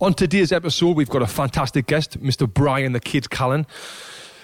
[0.00, 2.48] On today's episode, we've got a fantastic guest, Mr.
[2.48, 3.66] Bryan the Kid Callen.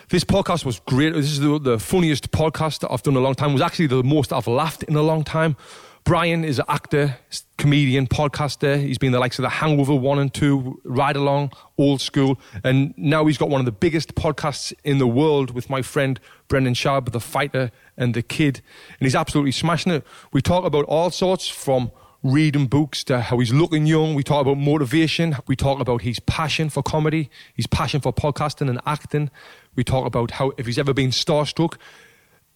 [0.09, 1.15] This podcast was great.
[1.15, 3.51] This is the, the funniest podcast that I've done in a long time.
[3.51, 5.57] It was actually the most I've laughed in a long time.
[6.03, 7.19] Bryan is an actor,
[7.57, 8.81] comedian, podcaster.
[8.81, 12.93] He's been the likes of the Hangover 1 and 2, Ride Along, Old School, and
[12.97, 16.19] now he's got one of the biggest podcasts in the world with my friend
[16.49, 18.61] Brendan Schaub, the fighter and the kid.
[18.99, 20.05] And he's absolutely smashing it.
[20.33, 21.93] We talk about all sorts from
[22.25, 24.15] reading books to how he's looking young.
[24.15, 25.37] We talk about motivation.
[25.47, 29.31] We talk about his passion for comedy, his passion for podcasting and acting.
[29.77, 31.77] We talk about how if he's ever been starstruck.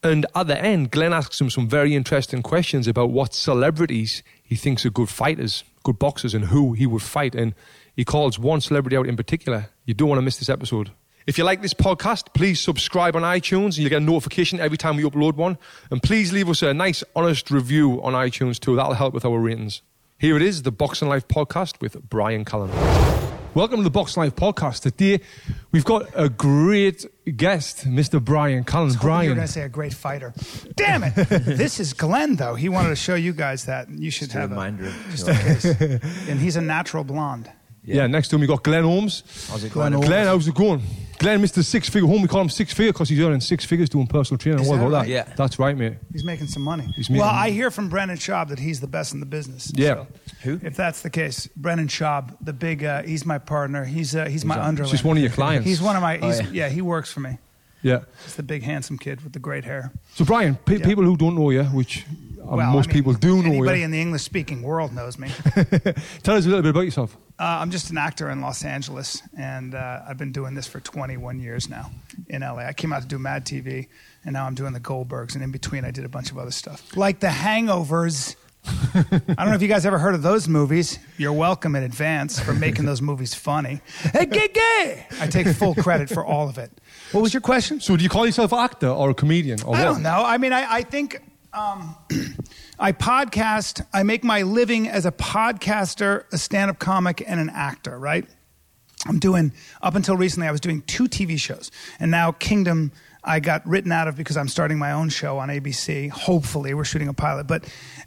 [0.02, 4.56] And at the end, Glenn asks him some very interesting questions about what celebrities he
[4.56, 7.34] thinks are good fighters, good boxers, and who he would fight.
[7.34, 7.54] And
[7.94, 9.68] he calls one celebrity out in particular.
[9.84, 10.92] You don't want to miss this episode.
[11.28, 14.78] If you like this podcast, please subscribe on iTunes and you'll get a notification every
[14.78, 15.58] time we upload one.
[15.90, 18.76] And please leave us a nice, honest review on iTunes too.
[18.76, 19.82] That'll help with our ratings.
[20.16, 22.70] Here it is, the Boxing Life podcast with Bryan Callen.
[23.54, 24.80] Welcome to the Boxing Life podcast.
[24.80, 25.20] Today,
[25.70, 27.04] we've got a great
[27.36, 28.24] guest, Mr.
[28.24, 28.98] Bryan Callen.
[28.98, 30.32] Bryan, You're going to say a great fighter.
[30.76, 31.14] Damn it!
[31.28, 32.54] this is Glenn, though.
[32.54, 34.84] He wanted to show you guys that you should Just a have reminder.
[34.84, 35.64] a of- just in case.
[36.26, 37.50] and he's a natural blonde.
[37.84, 38.06] Yeah.
[38.06, 39.24] next to him we got Glenn Holmes.
[39.50, 40.02] How's it Glenn going?
[40.02, 40.06] Holmes.
[40.08, 40.82] Glenn, how's it going?
[41.18, 41.64] Glenn, Mr.
[41.64, 44.38] Six Figure Home, we call him Six Figure because he's earning six figures doing personal
[44.38, 44.60] training.
[44.62, 45.06] Is what that about right?
[45.06, 45.10] that?
[45.28, 45.34] Yeah.
[45.36, 45.94] That's right, mate.
[46.12, 46.84] He's making some money.
[46.94, 49.72] He's making- well, I hear from Brendan Schaub that he's the best in the business.
[49.74, 49.94] Yeah.
[49.94, 50.06] So
[50.42, 50.60] Who?
[50.62, 53.84] if that's the case, Brendan Schaub, the big, uh, he's my partner.
[53.84, 54.64] He's uh, he's my that?
[54.64, 54.90] underling.
[54.90, 55.66] He's one of your clients.
[55.66, 56.18] He's one of my.
[56.18, 56.50] He's, Oh, yeah.
[56.52, 56.68] yeah.
[56.68, 57.38] he works for me.
[57.82, 58.00] Yeah.
[58.24, 59.92] He's the big handsome kid with the great hair.
[60.14, 60.84] So, Bryan, pe- Yeah.
[60.84, 62.04] people who don't know you, which
[62.44, 65.28] Well, most I mean, people do know Anybody you, in the English-speaking world knows me.
[66.22, 67.16] tell us a little bit about yourself.
[67.38, 70.80] Uh, I'm just an actor in Los Angeles, and uh, I've been doing this for
[70.80, 71.90] 21 years now
[72.28, 72.58] in LA.
[72.66, 73.88] I came out to do Mad TV,
[74.24, 76.50] and now I'm doing the Goldbergs, and in between, I did a bunch of other
[76.50, 78.34] stuff, like The Hangovers.
[78.66, 80.98] I don't know if you guys ever heard of those movies.
[81.16, 83.80] You're welcome in advance for making those movies funny.
[84.12, 85.06] Hey, gay, gay!
[85.20, 86.70] I take full credit for all of it.
[87.12, 87.80] What was your question?
[87.80, 89.62] So, do you call yourself actor or a comedian?
[89.62, 89.92] Or I what?
[89.92, 90.22] don't know.
[90.24, 91.22] I mean, I, I think
[91.58, 91.96] um,
[92.78, 93.84] I podcast.
[93.92, 97.98] I make my living as a podcaster, a stand-up comic, and an actor.
[97.98, 98.26] Right.
[99.06, 99.52] I'm doing
[99.82, 100.48] up until recently.
[100.48, 101.70] I was doing two TV shows,
[102.00, 102.92] and now Kingdom.
[103.24, 106.08] I got written out of because I'm starting my own show on ABC.
[106.08, 107.46] Hopefully, we're shooting a pilot.
[107.46, 107.64] But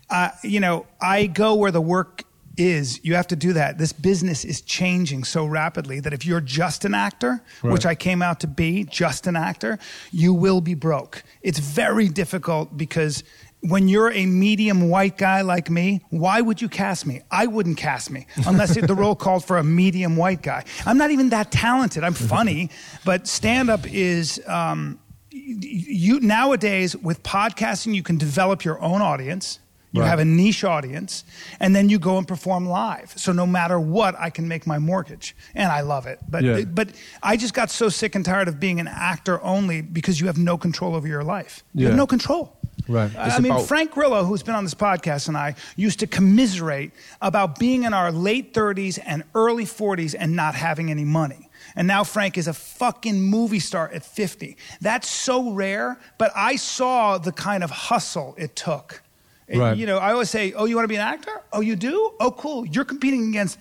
[0.10, 2.24] uh, you know, I go where the work
[2.58, 3.04] is.
[3.04, 3.78] You have to do that.
[3.78, 8.22] This business is changing so rapidly that if you're just an actor, which I came
[8.22, 9.80] out to be, just an actor,
[10.12, 11.24] you will be broke.
[11.42, 13.24] It's very difficult because
[13.62, 17.22] when you're a medium white guy like me, why would you cast me?
[17.30, 20.66] I wouldn't cast me unless the role called for a medium white guy.
[20.86, 22.04] I'm not even that talented.
[22.04, 22.70] I'm funny,
[23.06, 24.42] but stand up is.
[24.48, 25.00] Um,
[25.34, 29.60] you nowadays with podcasting, you can develop your own audience.
[29.94, 30.08] You Right.
[30.08, 31.26] have a niche audience,
[31.60, 33.14] and then you go and perform live.
[33.18, 36.20] So no matter what, I can make my mortgage, and I love it.
[36.30, 36.62] But Yeah.
[36.62, 36.90] but
[37.22, 40.38] I just got so sick and tired of being an actor only because you have
[40.38, 41.64] no control over your life.
[41.74, 41.88] You Yeah.
[41.90, 42.56] have no control.
[42.88, 43.12] Right.
[43.18, 46.08] I It's mean, about- Frank Grillo, who's been on this podcast, and I used to
[46.08, 46.92] commiserate
[47.22, 51.50] about being in our late 30s and early 40s and not having any money.
[51.76, 54.58] And now Frank is a fucking movie star at 50.
[54.82, 59.04] That's so rare, but I saw the kind of hustle it took.
[59.54, 59.78] Right.
[59.78, 61.42] You know, I always say, "Oh, you want to be an actor?
[61.52, 62.14] Oh, you do?
[62.20, 62.66] Oh, cool.
[62.66, 63.60] You're competing against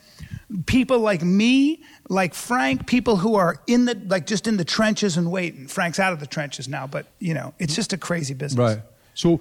[0.66, 5.16] people like me, like Frank, people who are in the like just in the trenches
[5.16, 5.66] and waiting.
[5.66, 8.76] Frank's out of the trenches now, but you know, it's just a crazy business.
[8.76, 8.82] Right.
[9.14, 9.40] So,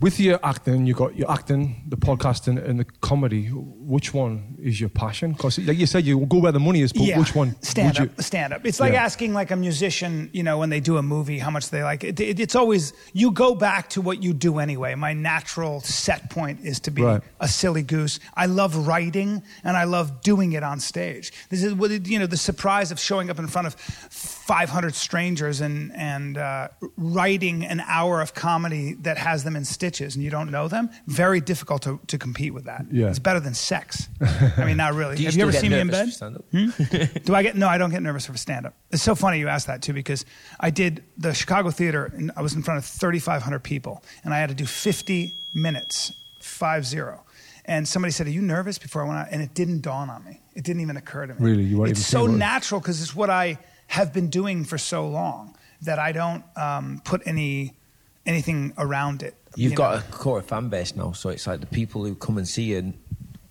[0.00, 3.46] with your acting, you got your acting, the podcasting, and the comedy.
[3.48, 5.32] Which one is your passion?
[5.32, 6.92] Because, like you said, you go where the money is.
[6.92, 7.56] But yeah, which one?
[7.62, 8.16] Stand would up.
[8.18, 8.66] you- Stand up.
[8.66, 9.04] It's like Yeah.
[9.04, 12.04] asking like a musician, you know, when they do a movie, how much they like
[12.04, 12.20] it.
[12.20, 12.38] it.
[12.40, 14.94] It's always you go back to what you do anyway.
[14.94, 17.22] My natural set point is to be Right.
[17.40, 18.20] a silly goose.
[18.34, 21.32] I love writing and I love doing it on stage.
[21.48, 25.60] This is what you know the surprise of showing up in front of 500 strangers
[25.60, 30.30] and and uh, writing an hour of comedy that has them in stitches and you
[30.30, 30.90] don't know them.
[31.06, 32.86] Very difficult to, to compete with that.
[32.90, 33.08] Yeah.
[33.08, 34.08] It's better than sex.
[34.56, 35.16] I mean, not really.
[35.16, 36.06] Do you Have you ever seen me in bed?
[36.06, 36.44] for stand-up?
[37.24, 37.68] Do I get no?
[37.68, 38.74] I don't get nervous for stand up.
[38.90, 40.24] It's so funny you asked that too because
[40.58, 44.38] I did the Chicago theater and I was in front of 3,500 people and I
[44.38, 47.22] had to do 50 minutes, five zero.
[47.64, 50.24] And somebody said, "Are you nervous?" Before I went out, and it didn't dawn on
[50.24, 50.40] me.
[50.54, 51.40] It didn't even occur to me.
[51.40, 51.64] Really?
[51.64, 52.52] You weren't it's so thinking about it?
[52.54, 53.58] natural because it's what I
[53.88, 57.74] have been doing for so long that I don't um, put any
[58.26, 59.34] anything around it.
[59.56, 62.38] You've you got a core fan base now, so it's like the people who come
[62.38, 62.92] and see you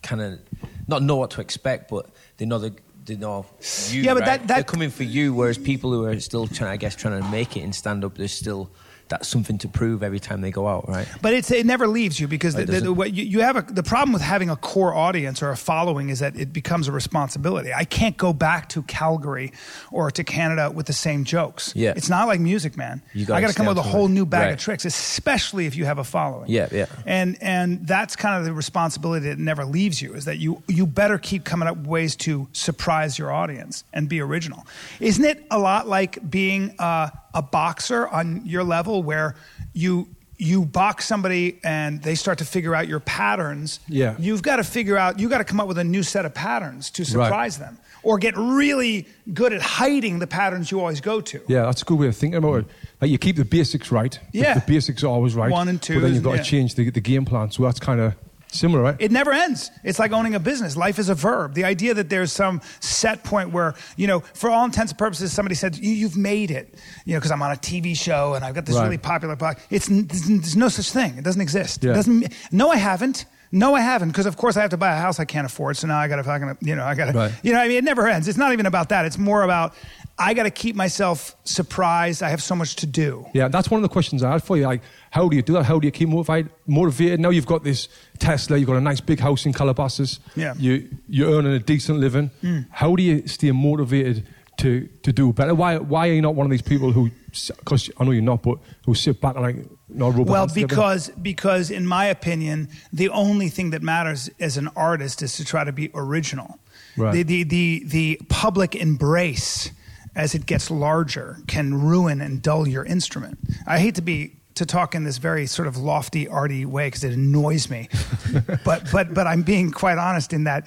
[0.03, 0.39] kind of
[0.87, 2.73] not know what to expect, but they know the.
[3.05, 3.45] They know
[3.91, 4.01] you.
[4.01, 4.25] Yeah, but right?
[4.25, 7.21] that- that- they're coming for you, whereas people who are still trying, I guess, trying
[7.21, 8.71] to make it in stand up, they're still
[9.07, 11.07] that's something to prove every time they go out, right?
[11.21, 13.83] But it's, it never leaves you because the, the, what you, you have a, the
[13.83, 17.73] problem with having a core audience or a following is that it becomes a responsibility.
[17.73, 19.51] I can't go back to Calgary
[19.91, 21.73] or to Canada with the same jokes.
[21.75, 21.93] Yeah.
[21.95, 23.01] It's not like music, man.
[23.13, 25.65] You gotta I got to come up with a whole new bag of tricks, especially
[25.65, 26.49] if you have a following.
[26.49, 26.87] Yeah, yeah.
[27.05, 30.87] And and that's kind of the responsibility that never leaves you is that you you
[30.87, 34.65] better keep coming up with ways to surprise your audience and be original.
[34.99, 39.35] Isn't it a lot like being uh, a boxer on your level where
[39.73, 43.79] you you box somebody and they start to figure out your patterns.
[43.87, 44.15] Yeah.
[44.19, 46.33] You've got to figure out you've got to come up with a new set of
[46.33, 47.07] patterns to Right.
[47.09, 51.41] surprise them or get really good at hiding the patterns you always go to.
[51.47, 52.65] Yeah, that's a good way of thinking about it.
[53.01, 54.19] Like you keep the basics right.
[54.33, 54.55] Yeah.
[54.55, 55.51] The, basics are always right.
[55.51, 55.95] One and two.
[55.95, 56.37] But then you've got yeah.
[56.37, 57.51] to change the, the game plan.
[57.51, 58.13] So that's kind of
[58.55, 58.95] similar, right?
[58.99, 59.69] It never ends.
[59.83, 60.75] It's like owning a business.
[60.77, 61.53] Life is a verb.
[61.53, 65.31] The idea that there's some set point where, you know, for all intents and purposes,
[65.33, 66.73] somebody said, you, you've made it,
[67.05, 68.83] you know, because I'm on a TV show and I've got this Right.
[68.83, 69.59] really popular podcast.
[69.69, 71.17] It's, there's no such thing.
[71.17, 71.83] It doesn't exist.
[71.83, 73.25] It doesn't, no, I haven't.
[73.51, 75.77] No, I haven't, because of course I have to buy a house I can't afford.
[75.77, 77.31] So now I got to fucking, you know, I got to, Right.
[77.43, 78.27] you know, I mean, it never ends.
[78.27, 79.05] It's not even about that.
[79.05, 79.73] It's more about
[80.17, 82.23] I got to keep myself surprised.
[82.23, 83.25] I have so much to do.
[83.33, 84.63] Yeah, that's one of the questions I had for you.
[84.63, 84.81] Like,
[85.11, 85.63] how do you do that?
[85.63, 86.51] How do you keep motivated?
[86.67, 87.19] Motivated.
[87.19, 88.57] Now you've got this Tesla.
[88.57, 90.19] You've got a nice big house in Calabasas.
[90.35, 90.53] Yeah.
[90.57, 92.31] You you're earning a decent living.
[92.41, 92.67] Mm.
[92.71, 94.25] How do you stay motivated
[94.59, 95.53] to to do better?
[95.53, 97.11] Why why are you not one of these people who?
[97.59, 99.57] Because I know you're not, but who sit back and like
[99.89, 100.67] not rub Well, hands together?
[100.67, 105.43] because because in my opinion, the only thing that matters as an artist is to
[105.43, 106.57] try to be original.
[106.95, 107.11] Right.
[107.11, 109.71] The, the the the public embrace
[110.15, 113.37] as it gets larger can ruin and dull your instrument.
[113.67, 117.03] I hate to be to talk in this very sort of lofty, arty way because
[117.03, 117.89] it annoys me,
[118.65, 120.65] but but but I'm being quite honest in that.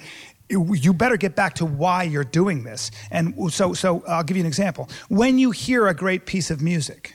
[0.51, 2.89] You better get back to why you're doing this.
[3.11, 4.89] And so, so I'll give you an example.
[5.07, 7.13] When you hear a great piece of music,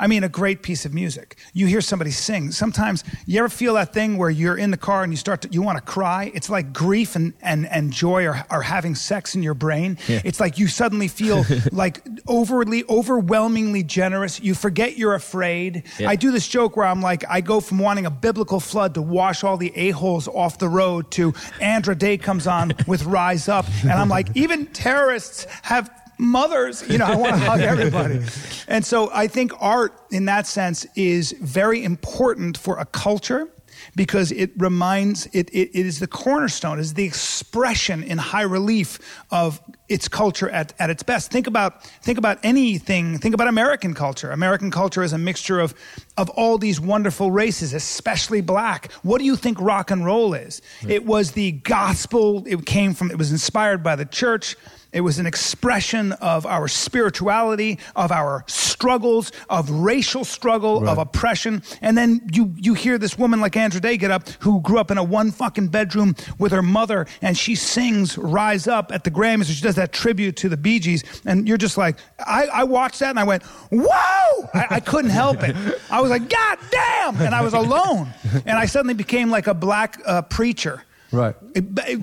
[0.00, 1.36] I mean, a great piece of music.
[1.52, 2.52] You hear somebody sing.
[2.52, 5.48] Sometimes you ever feel that thing where you're in the car and you start to,
[5.50, 6.30] you want to cry.
[6.34, 9.98] It's like grief and, and, and joy are, are having sex in your brain.
[10.06, 10.20] Yeah.
[10.24, 14.40] It's like you suddenly feel like overly, overwhelmingly generous.
[14.40, 15.82] You forget you're afraid.
[15.98, 16.10] Yeah.
[16.10, 19.02] I do this joke where I'm like, I go from wanting a biblical flood to
[19.02, 23.66] wash all the a-holes off the road to Andra Day comes on with Rise Up.
[23.82, 26.84] And I'm like, even terrorists have mothers.
[26.88, 28.20] You know, I want to hug everybody.
[28.66, 33.48] And so I think art, in that sense, is very important for a culture
[33.94, 38.98] because it reminds, it, it, it is the cornerstone, is the expression in high relief
[39.30, 41.30] of its culture at, at its best.
[41.30, 44.30] Think about, think about anything, think about American culture.
[44.30, 45.74] American culture is a mixture of,
[46.16, 48.92] of all these wonderful races, especially black.
[49.02, 50.60] What do you think rock and roll is?
[50.86, 54.56] It was the gospel, it came from, it was inspired by the church.
[54.90, 61.62] It was an expression of our spirituality, of our struggles, of racial struggle, of oppression.
[61.82, 64.90] And then you, you hear this woman like Andra Day get up who grew up
[64.90, 69.10] in a one fucking bedroom with her mother and she sings Rise Up at the
[69.10, 69.54] Grammys.
[69.54, 71.04] She does that tribute to the Bee Gees.
[71.26, 74.48] And you're just like, I, I watched that and I went, whoa!
[74.54, 75.54] I, I couldn't help it.
[75.90, 77.20] I was like, God damn!
[77.20, 78.08] And I was alone.
[78.46, 80.82] And I suddenly became like a black uh, preacher.
[81.10, 81.34] Right.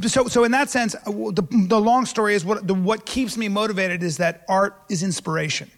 [0.07, 3.37] So, so in that sense, uh, the, the long story is what the, what keeps
[3.37, 5.69] me motivated is that art is inspiration.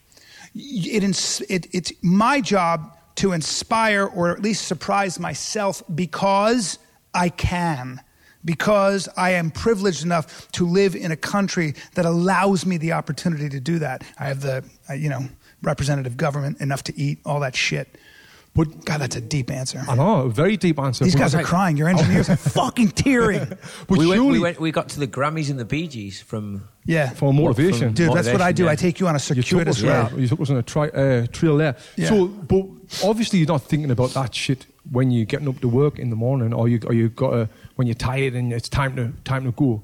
[0.56, 1.04] It,
[1.50, 6.80] it, it's my job to inspire or at least surprise myself because
[7.14, 8.02] I can,
[8.46, 13.50] because I am privileged enough to live in a country that allows me the opportunity
[13.50, 14.04] to do that.
[14.20, 15.28] I have the, uh, you know,
[15.62, 17.98] representative government enough to eat all that shit.
[18.58, 19.86] But God, that's a deep answer.
[19.88, 21.04] I know, a very deep answer.
[21.04, 21.78] These guys are crying.
[21.78, 23.48] Your engineers are fucking tearing.
[23.88, 26.20] But we, went, surely, we, went, we got to the Grammys and the Bee Gees
[26.20, 26.68] from.
[26.86, 27.12] Yeah.
[27.12, 27.90] for motivation.
[27.90, 28.64] From- Dude, that's what I do.
[28.64, 28.72] Yeah.
[28.72, 30.12] I take you on a circuitous us, route.
[30.12, 31.76] yeah, you took us on a tri- uh, trail there.
[31.96, 32.10] Yeah.
[32.10, 32.66] So, but
[33.04, 36.16] obviously you're not thinking about that shit when you're getting up to work in the
[36.16, 39.44] morning, or you or you got to, when you're tired and it's time to time
[39.44, 39.84] to go.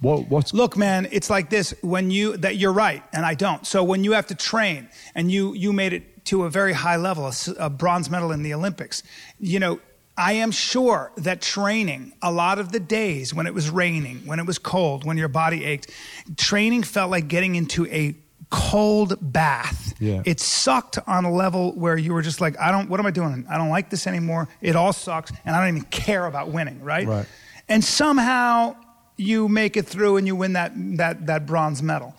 [0.00, 1.74] What what's Look, man, it's like this.
[1.82, 3.66] When you that you're right, and I don't.
[3.66, 6.96] So when you have to train, and you you made it to a very high
[6.96, 9.02] level, a, bronze medal in the Olympics.
[9.38, 9.80] You know,
[10.16, 14.38] I am sure that training a lot of the days when it was raining, when
[14.38, 15.90] it was cold, when your body ached,
[16.36, 18.14] training felt like getting into a
[18.50, 19.94] cold bath.
[19.98, 20.22] Yeah.
[20.24, 22.88] It sucked on a level where you were just like, I don't.
[22.88, 23.46] What am I doing?
[23.50, 24.48] I don't like this anymore.
[24.60, 26.82] It all sucks, and I don't even care about winning.
[26.82, 27.06] Right.
[27.06, 27.26] Right.
[27.68, 28.76] And somehow
[29.16, 32.14] you make it through and you win that, that, that bronze medal.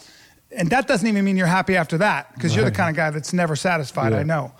[0.51, 3.09] And that doesn't even mean you're happy after that because you're the kind of guy
[3.09, 4.19] that's never satisfied, Yeah.
[4.19, 4.53] I know.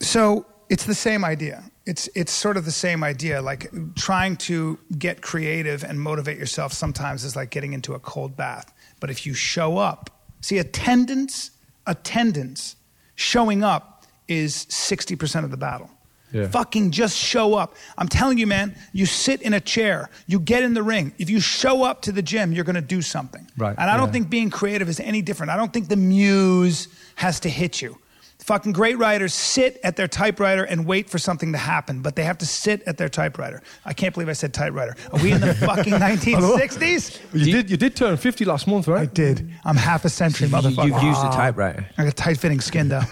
[0.00, 1.62] So it's the same idea.
[1.86, 3.42] It's, it's sort of the same idea.
[3.42, 8.36] Like trying to get creative and motivate yourself sometimes is like getting into a cold
[8.36, 8.72] bath.
[9.00, 11.50] But if you show up, see, attendance,
[11.86, 12.76] attendance,
[13.16, 15.90] showing up is 60% of the battle.
[16.34, 16.48] Yeah.
[16.48, 17.76] Fucking just show up.
[17.96, 21.12] I'm telling you, man, you sit in a chair, you get in the ring.
[21.16, 23.46] If you show up to the gym, you're going to do something.
[23.56, 25.50] Right, And I don't think being creative is any different.
[25.52, 27.98] I don't think the muse has to hit you.
[28.40, 32.24] Fucking great writers sit at their typewriter and wait for something to happen, but they
[32.24, 33.62] have to sit at their typewriter.
[33.86, 34.96] I can't believe I said typewriter.
[35.12, 37.20] Are we in the fucking 1960s?
[37.32, 39.02] You did you did turn 50 last month, right?
[39.02, 39.50] I did.
[39.64, 40.84] I'm half a century, You, motherfucker.
[40.86, 41.86] you've used a typewriter.
[41.96, 43.02] I got tight fitting skin though.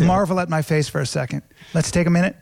[0.00, 1.42] Marvel at my face for a second.
[1.74, 2.36] Let's take a minute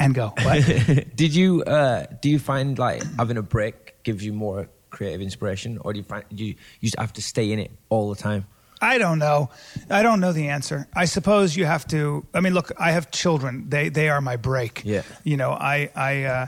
[0.00, 0.32] and go.
[0.42, 0.64] What?
[1.14, 5.78] Did you uh, do you find like having a break gives you more creative inspiration,
[5.78, 8.46] or do you find you you just have to stay in it all the time?
[8.82, 9.50] I don't know.
[9.90, 10.88] I don't know the answer.
[10.94, 12.26] I suppose you have to.
[12.32, 13.68] I mean, look, I have children.
[13.68, 14.82] They they are my break.
[14.84, 15.02] Yeah.
[15.22, 16.46] You know, I I uh,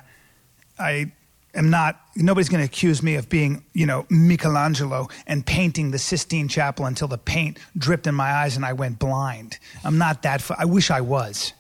[0.78, 1.12] I
[1.54, 2.00] am not.
[2.16, 6.87] Nobody's going to accuse me of being, you know, Michelangelo and painting the Sistine Chapel
[6.87, 9.59] until the paint dripped in my eyes and I went blind.
[9.85, 10.40] I'm not that.
[10.40, 11.52] Fu- I wish I was.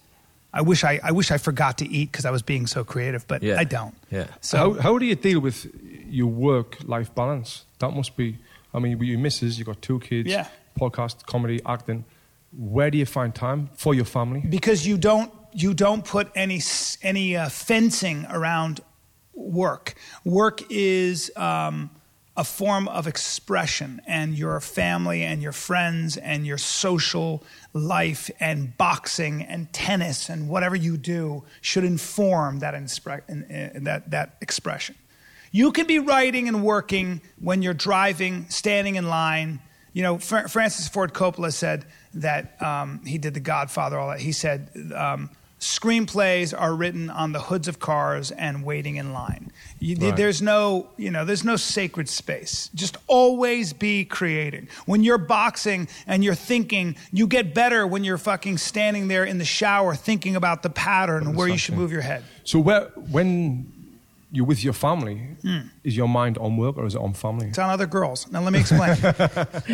[0.52, 3.26] I wish I, I wish I forgot to eat because I was being so creative,
[3.26, 3.58] but Yeah.
[3.58, 3.94] I don't.
[4.10, 4.26] Yeah.
[4.40, 5.66] So how, how do you deal with
[6.10, 7.64] your work life balance?
[7.78, 8.36] That must be,
[8.74, 10.46] I mean, with your missus, you've got two kids, Yeah.
[10.78, 12.04] podcast, comedy, acting.
[12.56, 14.40] Where do you find time for your family?
[14.48, 16.60] because you don't you don't put any
[17.02, 18.80] any uh, fencing around
[19.34, 19.94] work.
[20.24, 21.90] Work is um,
[22.36, 27.42] a form of expression, and your family and your friends and your social
[27.74, 33.84] life and boxing and tennis and whatever you do should inform that inspre- in, in,
[33.84, 34.94] that that expression.
[35.50, 39.60] You can be writing and working when you're driving, standing in line.
[39.92, 41.84] You know, Fr- Francis Ford Coppola said
[42.14, 43.98] that um, he did The Godfather.
[43.98, 45.28] All that he said, um,
[45.62, 49.52] screenplays are written on the hoods of cars and waiting in line.
[49.78, 50.16] You, Right.
[50.16, 52.68] There's no, you know, there's no sacred space.
[52.74, 54.68] Just always be creating.
[54.86, 59.38] When you're boxing and you're thinking, you get better when you're fucking standing there in
[59.38, 62.24] the shower thinking about the pattern where you should move your head.
[62.42, 63.72] So where, when
[64.34, 65.58] you're with your family, Hmm.
[65.84, 67.48] is your mind on work or is it on family?
[67.48, 68.26] It's on other girls.
[68.32, 68.96] Now let me explain.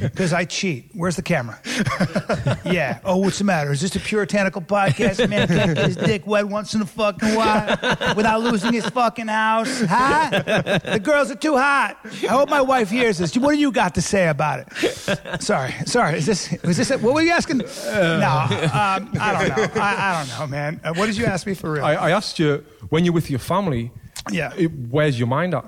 [0.00, 0.90] Because I cheat.
[0.94, 1.58] Where's the camera?
[2.64, 3.00] yeah.
[3.04, 3.72] Oh, what's the matter?
[3.72, 5.28] Is this a puritanical podcast?
[5.28, 7.76] Man can't get his dick wet once in a fucking while
[8.16, 9.82] without losing his fucking house.
[9.82, 10.30] Huh?
[10.94, 11.98] The girls are too hot.
[12.04, 13.36] I hope my wife hears this.
[13.36, 15.42] What do you got to say about it?
[15.42, 15.74] Sorry.
[15.86, 16.18] Sorry.
[16.18, 16.54] Is this?
[16.62, 16.90] Was this?
[16.90, 17.58] What were you asking?
[17.58, 17.64] no.
[17.64, 19.82] Um, I don't know.
[19.82, 20.80] I, I don't know, man.
[20.84, 21.84] Uh, what did you ask me for real?
[21.84, 23.90] I, I asked you, when you're with your family,
[24.30, 24.52] Yeah.
[24.56, 25.64] it- where's your mind at?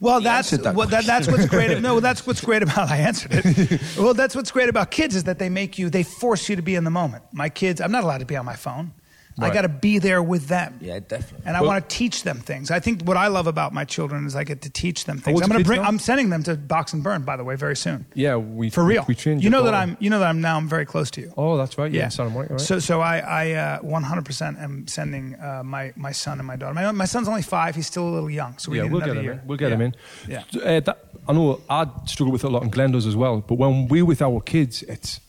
[0.00, 1.80] Well, that's that well, that, that's what's great.
[1.88, 2.90] No, that's what's great about.
[2.96, 3.80] I answered it.
[3.98, 6.62] well, that's what's great about kids is that they make you, they force you to
[6.62, 7.24] be in the moment.
[7.32, 8.92] My kids, I'm not allowed to be on my phone.
[9.38, 10.78] I got to be there with them.
[10.80, 11.46] Yeah, definitely.
[11.46, 12.70] And I Well- want to teach them things.
[12.70, 15.42] I think what I love about my children is I get to teach them things.
[15.42, 15.82] I'm going to bring.
[15.82, 15.88] now?
[15.88, 18.06] I'm sending them to Box 'N Burn, by the way, very soon.
[18.14, 19.04] Yeah, we For real.
[19.06, 19.90] We, trained you your know that daughter.
[19.90, 19.96] I'm.
[20.00, 20.56] You know that I'm now.
[20.56, 21.32] I'm very close to you.
[21.36, 21.92] Oh, that's right.
[21.92, 22.60] Yeah, in Santa Monica, right?
[22.60, 26.74] So, so I, I uh, 100% am sending uh, my my son and my daughter.
[26.74, 27.74] My, my son's only five.
[27.76, 29.32] He's still a little young, so we yeah, need we'll another get him year.
[29.34, 29.46] in.
[29.46, 29.74] We'll get yeah.
[29.74, 29.94] him in.
[30.28, 30.42] Yeah.
[30.62, 33.40] Uh, that, I know I struggle with it a lot, and Glenn does as well.
[33.46, 35.20] But when we're with our kids, it's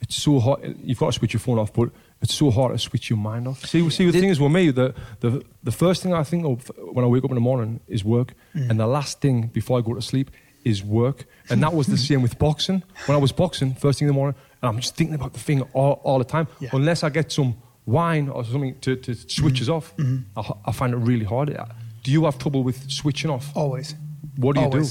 [0.00, 0.60] it's so hot.
[0.84, 3.46] You've got to switch your phone off, but it's so hard to switch your mind
[3.48, 3.64] off.
[3.64, 6.70] See, see, the thing is with me, the, the the first thing I think of
[6.92, 8.70] when I wake up in the morning is work, Mm.
[8.70, 10.30] and the last thing before I go to sleep
[10.64, 11.24] is work.
[11.50, 12.82] And that was the same with boxing.
[13.06, 15.38] When I was boxing, first thing in the morning, and I'm just thinking about the
[15.38, 16.46] thing all, all the time.
[16.60, 16.70] Yeah.
[16.72, 17.54] Unless I get some
[17.86, 20.38] wine or something to, to switch us off, Mm-hmm.
[20.38, 21.56] I, I find it really hard.
[22.02, 23.56] Do you have trouble with switching off?
[23.56, 23.94] Always.
[24.36, 24.84] What do you do?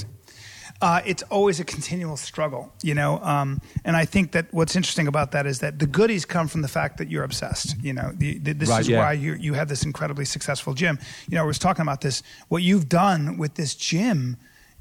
[0.80, 3.18] Uh, it's always a continual struggle, you know.
[3.18, 6.62] Um, and I think that what's interesting about that is that the goodies come from
[6.62, 7.74] the fact that you're obsessed.
[7.82, 8.98] You know, the, the, this Right, is yeah.
[8.98, 11.00] why you you have this incredibly successful gym.
[11.28, 12.22] You know, I was talking about this.
[12.48, 14.36] What you've done with this gym,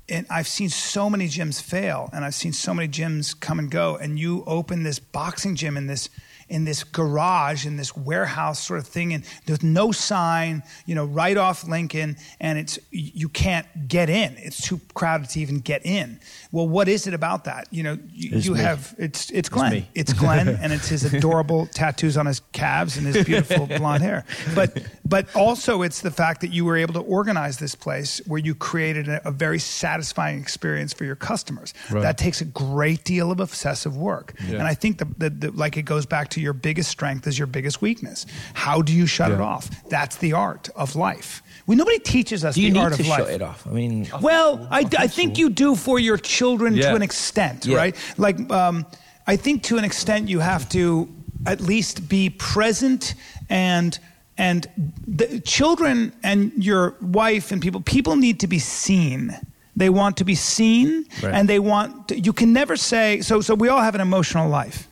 [0.08, 3.72] and I've seen so many gyms fail, and I've seen so many gyms come and
[3.72, 3.96] go.
[3.96, 6.10] And you open this boxing gym in this
[6.50, 11.06] in this garage in this warehouse sort of thing and there's no sign you know
[11.06, 14.36] right off lincoln and it's you can't get in.
[14.38, 16.20] It's too crowded to even get in.
[16.52, 17.68] Well what is it about that?
[17.72, 19.72] You know you, It's you have it's it's glenn.
[19.72, 19.90] me.
[19.94, 24.26] it's glenn and it's his adorable tattoos on his calves and his beautiful blonde hair.
[24.56, 28.40] But but also it's the fact that you were able to organize this place where
[28.40, 31.74] you created a, a very satisfying experience for your customers.
[31.92, 32.02] Right.
[32.02, 34.34] that takes a great deal of obsessive work.
[34.48, 34.56] Yeah.
[34.60, 37.38] and i think that the, the, like it goes back to your biggest strength is
[37.38, 41.78] your biggest weakness how do you shut it off that's the art of life well,
[41.78, 43.68] nobody teaches us Do you the need art to of life shut it off?
[43.68, 46.92] I mean, well, I, I think you do for your children Yeah.
[46.92, 47.76] to an extent, Yeah.
[47.76, 47.96] right?
[48.18, 48.86] Like, um,
[49.28, 51.10] I think to an extent you have to
[51.46, 53.16] at least be present
[53.50, 54.00] and
[54.38, 54.66] and
[55.06, 59.36] the children and your wife and people people need to be seen.
[59.76, 61.34] They want to be seen, Right.
[61.34, 62.08] and they want.
[62.08, 63.42] To, you can never say so.
[63.42, 64.87] So we all have an emotional life.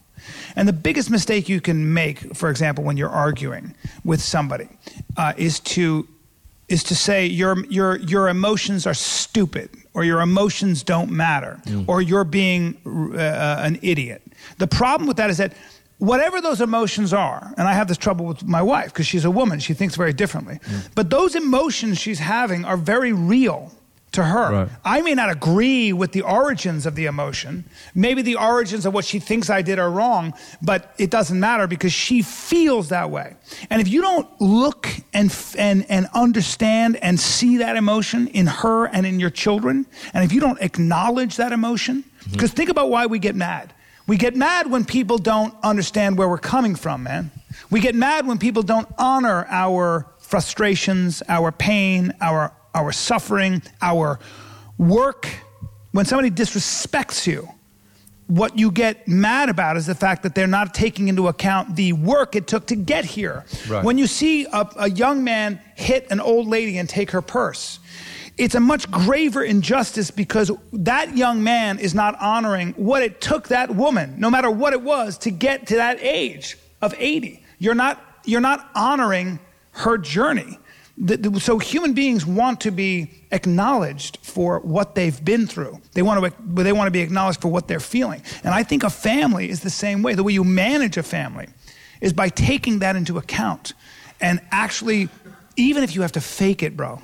[0.56, 4.70] And the biggest mistake you can make, for example, when you're arguing with somebody,
[5.18, 6.08] uh, is to
[6.68, 12.02] is to say your your your emotions are stupid or your emotions don't matter or
[12.02, 14.22] you're being uh, an idiot.
[14.58, 15.54] The problem with that is that
[16.00, 19.32] whatever those emotions are, and I have this trouble with my wife because she's a
[19.32, 20.60] woman, she thinks very differently.
[20.96, 23.72] But those emotions she's having are very real
[24.16, 24.52] to her.
[24.52, 24.70] Right.
[24.84, 27.66] I may not agree with the origins of the emotion.
[27.94, 31.68] Maybe the origins of what she thinks I did are wrong, but it doesn't matter
[31.68, 33.36] because she feels that way.
[33.70, 38.86] And if you don't look and, and, and understand and see that emotion in her
[38.88, 42.32] and in your children, and if you don't acknowledge that emotion, mm-hmm.
[42.32, 43.74] because think about why we get mad.
[44.08, 47.32] We get mad when people don't understand where we're coming from, man.
[47.72, 54.20] We get mad when people don't honor our frustrations, our pain, our, our suffering, our
[54.78, 55.28] work.
[55.92, 57.50] When somebody disrespects you,
[58.28, 61.94] what you get mad about is the fact that they're not taking into account the
[61.94, 63.46] work it took to get here.
[63.68, 63.84] Right.
[63.84, 67.80] When you see a, a young man hit an old lady and take her purse,
[68.38, 73.48] it's a much graver injustice because that young man is not honoring what it took
[73.50, 77.44] that woman, no matter what it was, to get to that age of 80.
[77.60, 79.40] You're not, you're not honoring
[79.72, 80.60] her journey.
[81.40, 85.82] So human beings want to be acknowledged for what they've been through.
[85.94, 86.34] They want to
[86.64, 88.22] they want to be acknowledged for what they're feeling.
[88.44, 90.14] And I think a family is the same way.
[90.14, 91.48] The way you manage a family
[92.00, 93.74] is by taking that into account
[94.22, 95.10] and actually
[95.58, 97.02] even if you have to fake it, bro.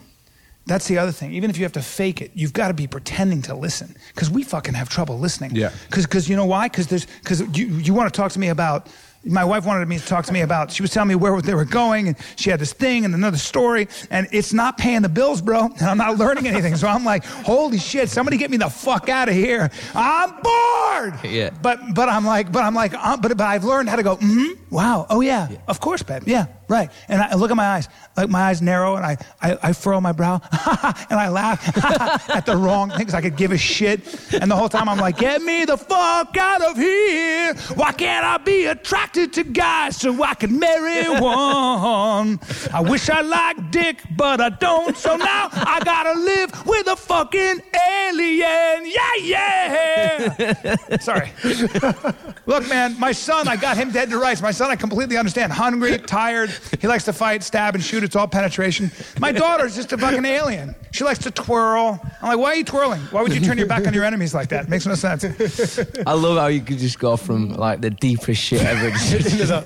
[0.67, 1.33] That's the other thing.
[1.33, 4.29] Even if you have to fake it, you've got to be pretending to listen because
[4.29, 5.55] we fucking have trouble listening.
[5.55, 5.71] Yeah.
[5.89, 6.69] Because you know why?
[6.69, 8.87] Because there's because you you want to talk to me about.
[9.23, 10.71] My wife wanted me to talk to me about.
[10.71, 13.37] She was telling me where they were going, and she had this thing and another
[13.37, 15.65] story, and it's not paying the bills, bro.
[15.65, 16.75] And I'm not learning anything.
[16.75, 18.09] So I'm like, holy shit!
[18.09, 19.69] Somebody get me the fuck out of here.
[19.93, 21.19] I'm bored.
[21.23, 21.51] Yeah.
[21.61, 24.17] But but I'm like but I'm like uh, but but I've learned how to go.
[24.17, 24.73] Mm-hmm.
[24.73, 25.05] Wow.
[25.09, 25.49] Oh yeah.
[25.67, 26.23] Of course, babe.
[26.25, 26.47] Yeah.
[26.67, 26.89] Right.
[27.07, 27.89] And I look at my eyes.
[28.17, 30.41] Like my eyes narrow, and I I, I furrow my brow,
[31.09, 33.13] and I laugh at the wrong things.
[33.13, 34.01] I could give a shit,
[34.33, 37.53] and the whole time I'm like, get me the fuck out of here.
[37.75, 42.39] Why can't I be attracted to guys so I can marry one?
[42.73, 44.95] I wish I liked dick, but I don't.
[44.97, 47.61] So now I gotta live with a fucking
[48.09, 48.85] alien.
[48.85, 50.75] Yeah, yeah.
[50.99, 51.31] Sorry.
[52.45, 54.41] Look, man, my son, I got him dead to rights.
[54.41, 55.51] My son, I completely understand.
[55.53, 56.51] Hungry, tired.
[56.79, 58.03] He likes to fight, stab, and shoot.
[58.03, 58.91] It's all penetration.
[59.19, 60.75] My daughter's just a fucking alien.
[60.91, 61.99] She likes to twirl.
[62.21, 62.99] I'm like, why are you twirling?
[63.11, 64.67] Why would you turn your back on your enemies like that?
[64.67, 65.23] makes no sense.
[66.05, 68.91] I love how you could just go from like the deepest shit ever.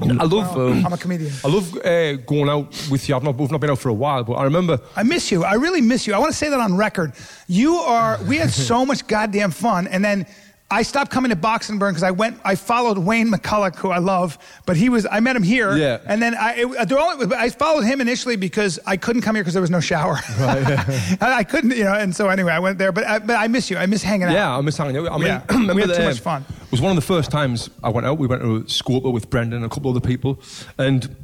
[0.00, 0.56] I love.
[0.56, 1.32] Um, I'm a comedian.
[1.44, 3.16] I love uh, going out with you.
[3.16, 4.80] I've not, we've not been out for a while, but I remember.
[4.94, 5.42] I miss you.
[5.44, 6.14] I really miss you.
[6.14, 7.12] I want to say that on record.
[7.48, 8.22] You are.
[8.24, 10.26] We had so much goddamn fun, and then
[10.70, 12.38] I stopped coming to Box 'N Burn because I went.
[12.44, 15.06] I followed Wayne McCullough, who I love, but he was.
[15.10, 15.98] I met him here, Yeah.
[16.06, 16.56] and then I.
[16.56, 19.80] It, only, I followed him initially because I couldn't come here because there was no
[19.80, 20.18] shower.
[20.38, 20.66] Right.
[21.22, 22.92] I, I couldn't, you know, and so anyway, I went there.
[22.92, 23.78] But I, but I miss you.
[23.78, 24.32] I miss hanging out.
[24.34, 25.10] Yeah, I miss hanging out.
[25.10, 25.42] I mean, Yeah,
[25.74, 26.44] we had too much fun.
[26.50, 28.18] It was one of the first times I went out.
[28.18, 30.38] We went to Scopa with Brendan and a couple other people,
[30.76, 31.16] and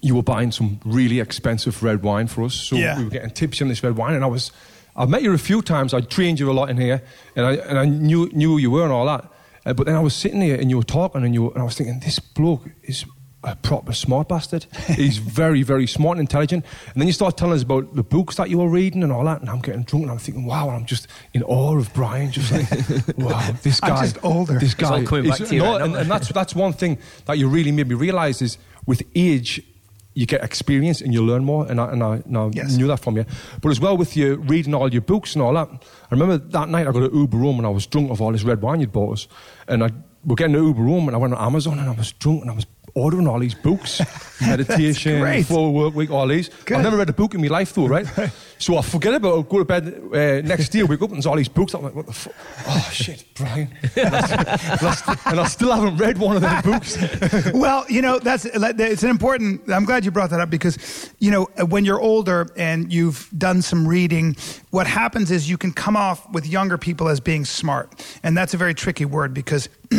[0.00, 2.54] you were buying some really expensive red wine for us.
[2.54, 2.96] So Yeah.
[2.96, 4.50] we were getting tips on this red wine, and I was.
[4.98, 5.94] I've met you a few times.
[5.94, 7.02] I trained you a lot in here,
[7.36, 9.32] and I and I knew knew who you were and all that.
[9.64, 11.60] Uh, but then I was sitting here and you were talking, and you were, and
[11.60, 13.04] I was thinking, this bloke is
[13.44, 14.66] a proper smart bastard.
[14.88, 16.64] He's very, very smart and intelligent.
[16.92, 19.24] And then you start telling us about the books that you were reading and all
[19.24, 22.32] that, and I'm getting drunk, and I'm thinking, wow, I'm just in awe of Bryan.
[22.32, 22.68] Just like,
[23.18, 23.90] wow, this guy.
[23.90, 24.54] I'm just older.
[24.54, 26.72] This It's guy, all coming back to you no, right and, and that's that's one
[26.72, 29.62] thing that you really made me realize is with age.
[30.14, 32.76] You get experience and you learn more, and I, and I, and I Yes.
[32.76, 33.24] knew that from you.
[33.62, 35.78] But as well with you reading all your books and all that, I
[36.10, 38.42] remember that night I got an Uber home and I was drunk of all this
[38.42, 39.28] red wine you'd bought us,
[39.68, 39.90] and I
[40.24, 42.50] we're getting an Uber home and I went on Amazon and I was drunk and
[42.50, 44.00] I was ordering all these books,
[44.40, 45.46] meditation, great.
[45.46, 46.48] full work week, all these.
[46.64, 46.78] Good.
[46.78, 48.06] I've never read a book in my life though, right?
[48.58, 51.26] so I forget about it, go to bed uh, next day, wake up and there's
[51.26, 51.74] all these books.
[51.74, 52.34] I'm like, what the fuck?
[52.66, 53.68] Oh shit, Bryan.
[53.96, 57.52] and, I, and I st- and I still haven't read one of those books.
[57.52, 59.70] well, you know, that's it's an important.
[59.70, 63.62] I'm glad you brought that up because, you know, when you're older and you've done
[63.62, 64.36] some reading,
[64.70, 68.54] what happens is you can come off with younger people as being smart, and that's
[68.54, 69.68] a very tricky word because.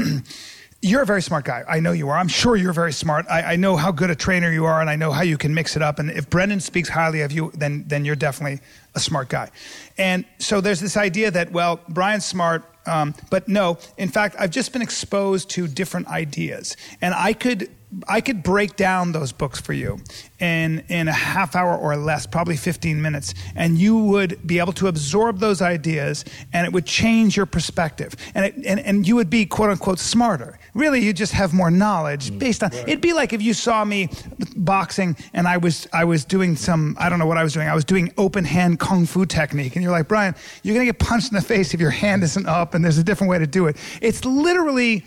[0.81, 1.65] You're a very smart guy.
[1.67, 2.17] I know you are.
[2.17, 3.25] I'm sure you're very smart.
[3.29, 5.53] I, I know how good a trainer you are, and I know how you can
[5.53, 5.99] mix it up.
[5.99, 8.61] And if Brendan speaks highly of you, then then you're definitely
[8.95, 9.51] a smart guy.
[9.97, 13.77] And so there's this idea that well, Bryan's smart, um, but no.
[13.97, 17.69] In fact, I've just been exposed to different ideas, and I could
[18.07, 19.99] I could break down those books for you
[20.39, 24.73] in in a half hour or less, probably 15 minutes, and you would be able
[24.73, 29.15] to absorb those ideas, and it would change your perspective, and it, and and you
[29.15, 30.58] would be quote unquote smarter.
[30.73, 32.39] Really you just have more knowledge Mm.
[32.39, 34.09] based on it'd be like if you saw me
[34.55, 37.67] boxing and I was I was doing some I don't know what I was doing.
[37.67, 40.91] I was doing open hand kung fu technique and you're like, "Bryan, you're going to
[40.93, 43.39] get punched in the face if your hand isn't up and there's a different way
[43.39, 45.05] to do it." It's literally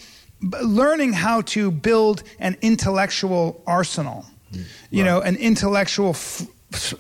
[0.63, 4.27] learning how to build an intellectual arsenal.
[4.91, 6.47] You know, an intellectual f-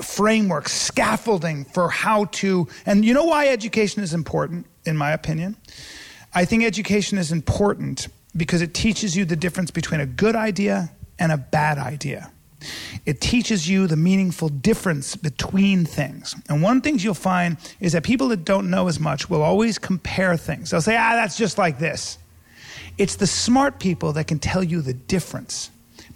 [0.01, 5.57] framework, scaffolding for how to and you know why education is important in my opinion?
[6.35, 10.91] I think education is important because it teaches you the difference between a good idea
[11.19, 12.31] and a bad idea.
[13.05, 16.37] It teaches you the meaningful difference between things.
[16.49, 19.29] And one of the things you'll find is that people that don't know as much
[19.29, 20.71] will always compare things.
[20.71, 22.19] They'll say, ah, that's just like this.
[22.99, 25.71] It's the smart people that can tell you the difference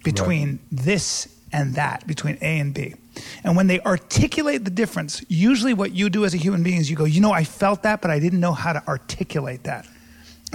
[0.04, 2.94] between this and that, between A and B.
[3.42, 6.90] And when they articulate the difference, usually what you do as a human being is
[6.90, 9.86] you go, you know, I felt that, but I didn't know how to articulate that.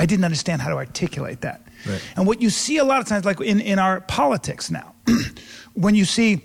[0.01, 1.61] I didn't understand how to articulate that.
[1.87, 2.01] Right.
[2.15, 4.95] And what you see a lot of times, like in, in our politics now,
[5.75, 6.41] when you see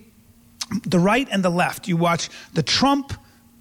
[0.85, 3.15] the right and the left, you watch the Trump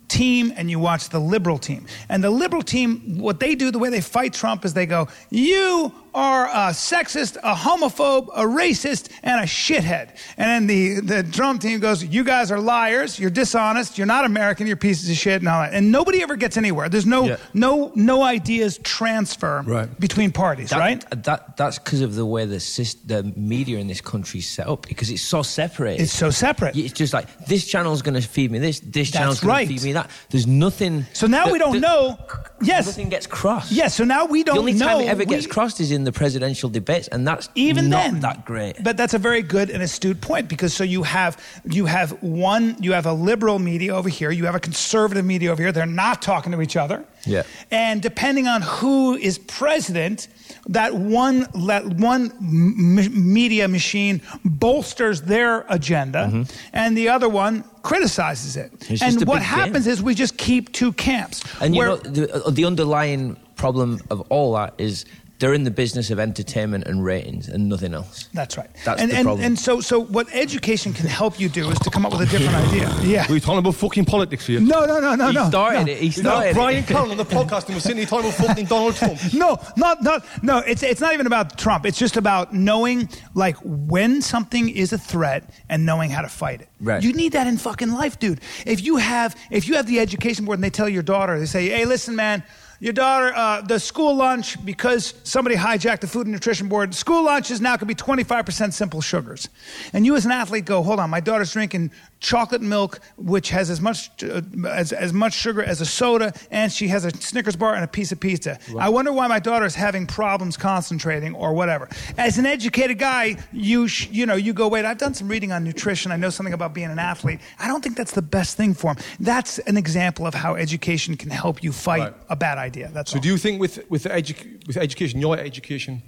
[0.10, 1.86] team and you watch the liberal team.
[2.10, 5.08] And the liberal team, what they do, the way they fight Trump is they go,
[5.30, 10.16] You are a sexist, a homophobe, a racist, and a shithead.
[10.38, 14.26] And then the, the Trump team goes, You guys are liars, you're dishonest, you're not
[14.26, 15.74] American, you're pieces of shit, and all that.
[15.74, 16.90] And nobody ever gets anywhere.
[16.90, 17.38] There's no Yeah.
[17.54, 20.00] no no ideas transfer Right.
[20.00, 21.24] between parties, That, right?
[21.24, 24.68] That that's because of the way the sys- the media in this country is set
[24.68, 26.00] up because it's so separate.
[26.00, 26.76] It's so separate.
[26.78, 29.68] It's just like this channel's going to feed me this, this That's channel's going right.
[29.68, 30.10] to feed me that.
[30.30, 31.06] There's nothing.
[31.14, 32.18] So now the- we don't the- know.
[32.62, 32.86] Yes.
[32.86, 33.72] Nothing gets crossed.
[33.72, 34.88] Yes, so now we don't The only know.
[34.88, 38.20] time it ever gets crossed is in the presidential debates, and that's even not then
[38.22, 38.84] that great.
[38.84, 41.34] but that's a very good and astute point because so you have
[41.66, 45.52] you have one you have a liberal media over here you have a conservative media
[45.52, 47.44] over here they're not talking to each other Yeah.
[47.72, 50.28] and depending on who is president
[50.68, 58.56] that one that one m- media machine bolsters their agenda and the other one criticizes
[58.58, 58.94] it Mm-hmm.
[58.94, 59.94] It's and what happens game.
[59.94, 64.54] is we just keep two camps And you know, the, the underlying problem of all
[64.54, 65.06] that is
[65.40, 68.30] they're in the business of entertainment and ratings and nothing else.
[68.34, 68.70] That's right.
[68.86, 69.46] That's and, the and, problem.
[69.46, 72.26] and so, so what education can help you do is to come up with a
[72.26, 72.86] different idea.
[73.06, 73.26] Yeah.
[73.30, 74.60] We're talking about fucking politics here.
[74.60, 75.28] No, no, no, no, no.
[75.28, 75.50] he no.
[75.50, 75.92] started no.
[75.92, 75.98] it.
[76.00, 76.88] He You know, started Bryan it.
[76.88, 79.20] Callen on the podcast and we're sitting here talking about fucking Donald Trump.
[79.34, 80.60] No, not, not, no.
[80.60, 81.86] It's it's not even about Trump.
[81.86, 86.62] It's just about knowing like when something is a threat and knowing how to fight
[86.62, 86.70] it.
[86.80, 87.04] Right.
[87.04, 88.40] You need that in fucking life, dude.
[88.66, 91.46] If you have if you have the education board and they tell your daughter, they
[91.46, 92.44] say, "Hey, listen, man."
[92.80, 97.24] Your daughter, uh, the school lunch, because somebody hijacked the food and nutrition board, school
[97.24, 99.48] lunches now can be 25% simple sugars.
[99.94, 103.70] And you as an athlete go, hold on, my daughter's drinking chocolate milk, which has
[103.70, 107.56] as much, uh, as, as much sugar as a soda, and she has a Snickers
[107.56, 108.58] bar and a piece of pizza.
[108.80, 111.88] I wonder why my daughter is having problems concentrating or whatever.
[112.18, 115.52] As an educated guy, you, sh- you know, you go, wait, I've done some reading
[115.52, 116.12] on nutrition.
[116.12, 117.40] I know something about being an athlete.
[117.60, 118.98] I don't think that's the best thing for him.
[119.20, 122.14] That's an example of how education can help you fight Right.
[122.30, 122.90] a bad idea.
[122.94, 123.22] That's So all.
[123.22, 126.02] do you think with with, edu- with education, your education,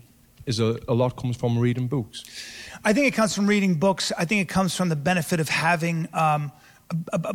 [0.47, 2.23] is a, a lot comes from reading books?
[2.83, 4.11] I think it comes from reading books.
[4.17, 6.51] I think it comes from the benefit of having um,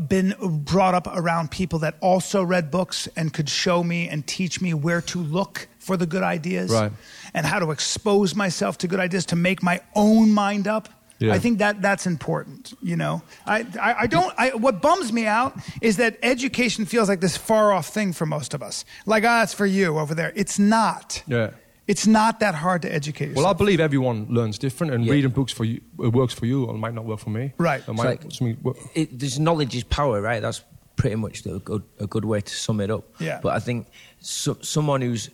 [0.09, 4.61] been brought up around people that also read books and could show me and teach
[4.61, 6.92] me where to look for the good ideas Right.
[7.35, 10.88] and how to expose myself to good ideas to make my own mind up.
[11.18, 11.35] Yeah.
[11.35, 12.72] I think that that's important.
[12.83, 14.35] You know, I, I, I don't.
[14.37, 18.27] I, what bums me out is that education feels like this far off thing for
[18.27, 18.85] most of us.
[19.07, 20.33] Like, ah, it's for you over there.
[20.35, 21.22] It's not.
[21.29, 21.51] Yeah.
[21.88, 23.45] It's not that hard to educate yourself.
[23.45, 25.12] Well, I believe everyone learns different, and Yeah.
[25.12, 27.53] reading books for you it works for you, or it might not work for me.
[27.59, 27.81] Right.
[27.81, 30.40] It It's might, like- something work- it, there's knowledge is power, right?
[30.40, 30.62] That's
[30.97, 33.05] pretty much the, a, good, a good way to sum it up.
[33.18, 33.40] Yeah.
[33.42, 33.88] But I think
[34.21, 35.31] so, someone whose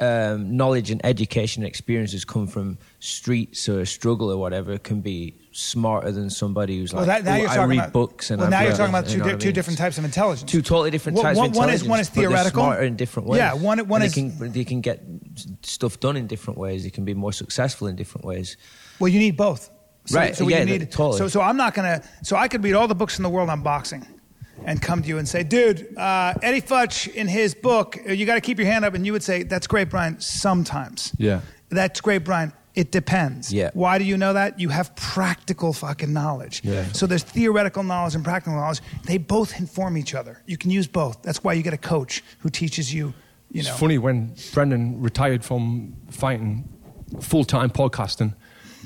[0.00, 5.00] um, knowledge and education and experiences come from streets or a struggle or whatever can
[5.00, 8.30] be smarter than somebody who's Well, like, that, now "Oh, you're I read about books
[8.30, 10.04] and well, I've now you're talking about two, di- what I two different types of
[10.04, 10.50] intelligence.
[10.50, 11.88] Two totally different One- types one- of one is- intelligence.
[11.90, 12.62] one is but theoretical.
[12.62, 13.38] smarter in different ways.
[13.38, 15.02] Yeah, one- one is- They can, they can get
[15.62, 16.84] stuff done in different ways.
[16.84, 18.56] They can be more successful in different ways.
[19.00, 19.70] Well, you need both.
[20.06, 20.90] So, Right, So what yeah, you need.
[20.90, 21.18] totally.
[21.18, 22.02] So, so I'm not gonna.
[22.22, 24.06] So I could read all the books in the world on boxing,
[24.64, 28.24] and come to you and say, "Dude, uh, Eddie Futch in his book, uh, you
[28.24, 30.16] got to keep your hand up," and you would say, "That's great, Bryan.
[30.20, 31.40] Sometimes." Yeah.
[31.68, 32.54] That's great, Bryan.
[32.78, 33.52] It depends.
[33.52, 33.70] Yeah.
[33.74, 34.60] Why do you know that?
[34.60, 36.60] You have practical fucking knowledge.
[36.62, 36.84] Yeah.
[36.92, 38.80] So there's theoretical knowledge and practical knowledge.
[39.04, 40.40] They both inform each other.
[40.46, 41.20] You can use both.
[41.22, 43.14] That's why you get a coach who teaches you.
[43.50, 43.70] You know.
[43.70, 46.68] It's funny when Brendan retired from fighting
[47.20, 48.36] full time podcasting.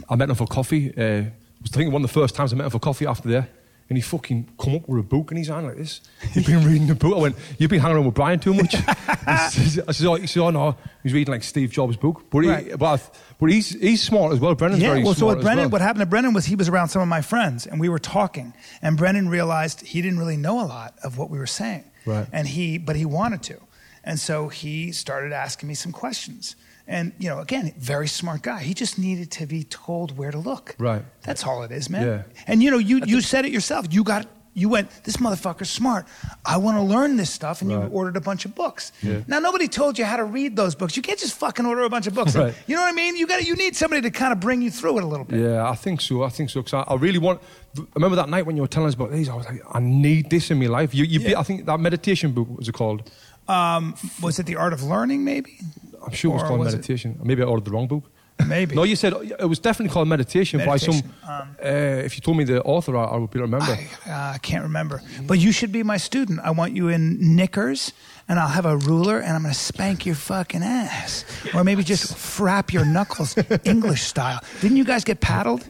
[0.08, 0.96] I met him for coffee.
[0.96, 3.28] Uh, I was thinking one of the first times I met him for coffee after
[3.28, 3.50] there
[3.92, 6.00] and he fucking come up with a book in his hand like this.
[6.32, 7.14] You've been reading the book.
[7.14, 8.74] I went, you've been hanging around with Bryan too much.
[9.26, 12.24] I said, oh, he said, oh no, he's reading like Steve Jobs' book.
[12.30, 12.78] But, he, Right.
[12.78, 14.54] but, but he's, he's smart as well.
[14.54, 15.72] Brendan's yeah, very well, so what Brendan, well.
[15.72, 17.98] what happened to Brendan was he was around some of my friends, and we were
[17.98, 21.84] talking, and Brendan realized he didn't really know a lot of what we were saying,
[22.06, 22.26] Right.
[22.32, 23.60] And he, but he wanted to,
[24.04, 28.60] and so he started asking me some questions, and you know, again, very smart guy.
[28.62, 30.74] He just needed to be told where to look.
[30.78, 31.04] Right.
[31.22, 32.06] That's all it is, man.
[32.06, 32.22] Yeah.
[32.46, 33.86] And you know, you you said it yourself.
[33.90, 34.26] You got.
[34.54, 36.04] You went, this motherfucker's smart.
[36.44, 37.62] I want to learn this stuff.
[37.62, 38.92] And you ordered a bunch of books.
[39.00, 39.22] Yeah.
[39.26, 40.94] Now, nobody told you how to read those books.
[40.94, 42.36] You can't just fucking order a bunch of books.
[42.42, 42.54] Right.
[42.66, 43.16] You know what I mean?
[43.16, 45.40] You got you need somebody to kind of bring you through it a little bit.
[45.40, 46.22] Yeah, I think so.
[46.22, 46.60] I think so.
[46.60, 47.40] Because I, I really want.
[47.78, 49.30] I remember that night when you were telling us about these.
[49.30, 50.94] I was like, I need this in my life.
[50.94, 51.40] You, you Yeah.
[51.40, 53.10] I think that meditation book was it called?
[53.48, 55.60] Um, was it The Art of Learning, maybe?
[56.06, 57.18] I'm sure it was called was it- meditation.
[57.22, 58.10] Maybe I ordered the wrong book.
[58.48, 58.74] Maybe.
[58.74, 60.96] No, you said it was definitely called meditation, by some.
[61.28, 61.68] um, uh,
[62.06, 63.78] if you told me the author, I, I would be able to remember.
[64.06, 65.00] I uh, can't remember.
[65.26, 66.40] But you should be my student.
[66.40, 67.92] I want you in knickers,
[68.28, 71.24] and I'll have a ruler, and I'm going to spank your fucking ass.
[71.54, 74.40] Or maybe just frap your knuckles, English style.
[74.60, 75.64] Didn't you guys get paddled?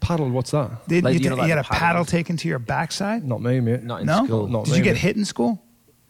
[0.00, 0.32] Paddled?
[0.32, 0.86] what's that?
[0.88, 2.08] Did Like, you, you know, you like had a paddle paddles?
[2.08, 3.24] taken to your backside?
[3.24, 3.82] Not me, mate.
[3.82, 4.24] Not in no?
[4.24, 4.46] school.
[4.48, 4.84] Not Did you really.
[4.84, 5.63] get hit in school?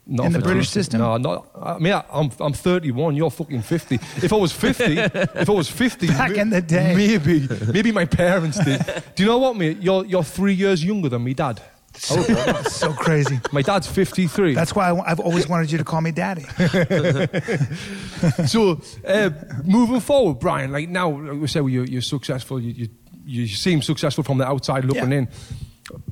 [0.06, 1.00] Not in the British system?
[1.00, 1.48] No, not.
[1.60, 3.16] I mean, I- I'm I'm 31.
[3.16, 3.94] You're fucking 50.
[3.94, 6.94] If I was 50, if I was 50, Back ma- in the day.
[6.94, 8.82] maybe maybe my parents did.
[9.14, 9.78] Do you know what, mate?
[9.80, 11.62] You're you're three years younger than me dad.
[11.96, 13.38] so crazy.
[13.52, 14.54] My dad's 53.
[14.54, 16.42] That's why I, have always wanted you to call me daddy.
[18.46, 19.30] so uh,
[19.64, 20.72] moving forward, Bryan.
[20.72, 22.60] Like now, like we say, well, you're, you're successful.
[22.60, 22.88] You, you
[23.26, 25.18] you seem successful from the outside looking Yeah.
[25.18, 25.28] in.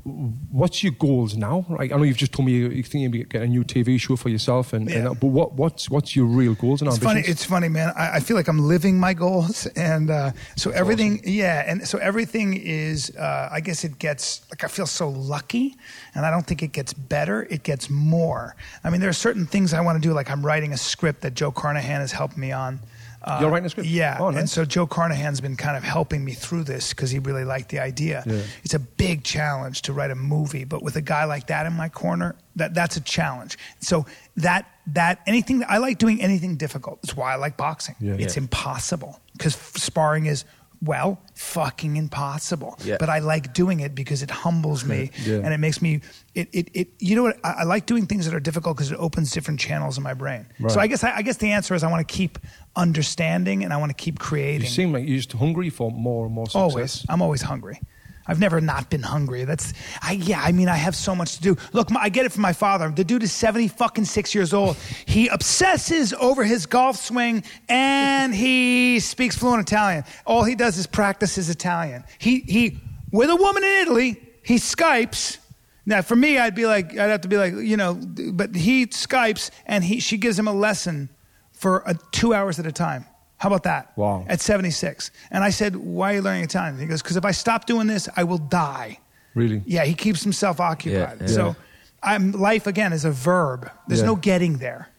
[0.05, 1.65] What's your goals now?
[1.69, 3.99] Like I know you've just told me you you think you're getting a new TV
[3.99, 5.15] show for yourself, and, and Yeah.
[5.15, 7.25] but what what's what's your real goals and It's ambitions?
[7.25, 7.33] funny.
[7.33, 7.93] It's funny, man.
[7.97, 11.21] I, I feel like I'm living my goals, and uh, so everything.
[11.25, 13.11] Yeah, and so everything is.
[13.17, 15.77] Uh, I guess it gets like I feel so lucky,
[16.15, 17.47] and I don't think it gets better.
[17.49, 18.55] It gets more.
[18.85, 20.13] I mean, there are certain things I want to do.
[20.15, 22.81] Like I'm writing a script that Joe Carnahan has helped me on.
[23.25, 23.89] Uh, You're writing a script?
[23.89, 27.19] Yeah, Oh, and so Joe Carnahan's been kind of helping me through this because he
[27.19, 28.23] really liked the idea.
[28.27, 28.43] Yeah.
[28.65, 31.73] It's a big challenge to write a movie, but with a guy like that in
[31.75, 33.57] my corner, that that's a challenge.
[33.81, 34.07] So
[34.37, 37.01] that that anything I like doing anything difficult.
[37.03, 37.95] That's why I like boxing.
[38.01, 38.15] Yeah.
[38.19, 38.43] It's Yeah.
[38.43, 40.45] impossible because sparring is
[40.83, 42.77] well fucking impossible.
[42.85, 42.97] Yeah.
[42.99, 45.37] But I like doing it because it humbles me Yeah.
[45.37, 46.01] and it makes me
[46.35, 48.91] it it, it you know what I, I like doing things that are difficult because
[48.91, 50.47] it opens different channels in my brain.
[50.59, 50.73] Right.
[50.73, 52.39] So I guess I, I guess the answer is I want to keep
[52.77, 54.63] understanding and I want to keep creating.
[54.63, 56.61] you seem like you're just hungry for more and more success.
[56.61, 57.07] Always.
[57.09, 57.81] I'm always hungry.
[58.27, 59.45] I've never not been hungry.
[59.45, 61.57] That's, I, yeah, I mean, I have so much to do.
[61.73, 62.89] Look, my, I get it from my father.
[62.91, 64.77] The dude is 70 fucking six years old.
[65.07, 70.05] He obsesses over his golf swing and he speaks fluent Italian.
[70.25, 72.05] All he does is practice his Italian.
[72.19, 72.79] He, he,
[73.11, 75.39] with a woman in Italy, he Skypes.
[75.85, 78.87] Now, for me, I'd be like, I'd have to be like, you know, but he
[78.87, 81.09] Skypes and he, she gives him a lesson
[81.53, 83.05] for uh two hours at a time.
[83.43, 83.91] How about that?
[83.97, 84.25] Wow.
[84.29, 85.11] At 76.
[85.33, 86.79] And I said, Why are you learning Italian?
[86.79, 89.01] He goes, Because if I stop doing this, I will die.
[89.35, 89.63] Really?
[89.67, 91.17] Yeah, he keeps himself occupied.
[91.21, 91.35] Yeah, yeah.
[91.39, 91.57] So
[92.05, 93.69] I'm, life, again, is a verb.
[93.89, 94.07] There's Yeah.
[94.07, 94.91] no getting there.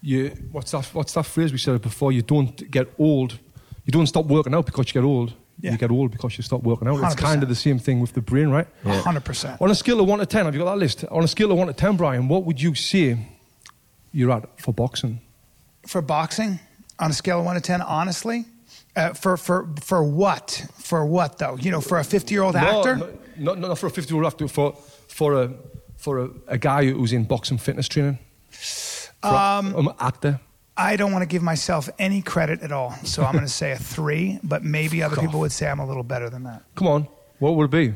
[0.00, 0.84] You what's that?
[0.92, 2.12] What's that phrase we said before?
[2.12, 3.32] You don't get old.
[3.84, 5.32] You don't stop working out because you get old.
[5.60, 6.94] You get old because you stop working out.
[7.02, 7.12] It's 100%.
[7.14, 8.68] It's kind of the same thing with the brain, right?
[8.84, 9.60] 100%.
[9.60, 11.04] On a scale of one to ten, have you got that list?
[11.10, 13.18] On a scale of one to ten, Bryan, what would you say
[14.12, 15.20] you're at for boxing?
[15.88, 16.60] For boxing,
[16.98, 18.44] on a scale of 1 to 10, honestly,
[18.96, 20.66] uh, for, for, for what?
[20.78, 21.56] For what, though?
[21.56, 22.96] You know, for a 50 year old actor?
[22.96, 23.06] No,
[23.36, 24.72] no, no, not for a 50 year old actor, for,
[25.08, 25.50] for, a,
[25.96, 28.18] for a, a guy who's in boxing fitness training.
[28.50, 30.40] For um, an actor.
[30.76, 32.92] I don't want to give myself any credit at all.
[33.04, 35.86] So I'm going to say a three, but maybe other people would say I'm a
[35.86, 36.62] little better than that.
[36.76, 37.08] Come on,
[37.40, 37.94] what would it be?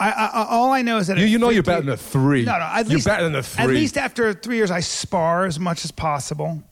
[0.00, 1.96] I, I, all I know is that You, you know you're 50 better than a
[1.96, 2.44] three.
[2.44, 2.64] No, no.
[2.64, 3.64] At least, you're better than a three.
[3.64, 6.62] At least after three years, I spar as much as possible,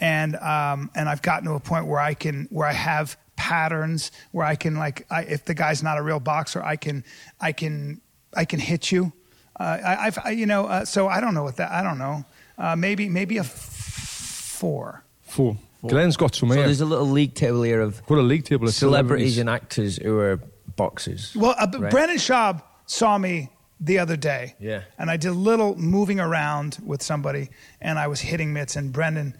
[0.00, 4.12] and um, and I've gotten to a point where I can where I have patterns
[4.32, 7.04] where I can like I, if the guy's not a real boxer, I can
[7.40, 8.00] I can
[8.34, 9.12] I can hit you.
[9.58, 11.98] Uh, I, I've I, you know uh, so I don't know what that I don't
[11.98, 12.24] know.
[12.58, 15.04] Uh, maybe maybe a f- four.
[15.22, 15.56] Four.
[15.86, 16.64] Glenn's got some So here.
[16.66, 19.38] there's a little league table here of Got a league table of celebrities celebrities.
[19.38, 20.38] and actors who are
[20.76, 21.34] boxers.
[21.34, 21.90] Well, uh, Right.
[21.90, 24.54] Brendan Schaub saw me the other day.
[24.60, 24.82] Yeah.
[24.98, 28.76] And I did a little moving around with somebody, and I was hitting mitts.
[28.76, 29.36] And Brendan,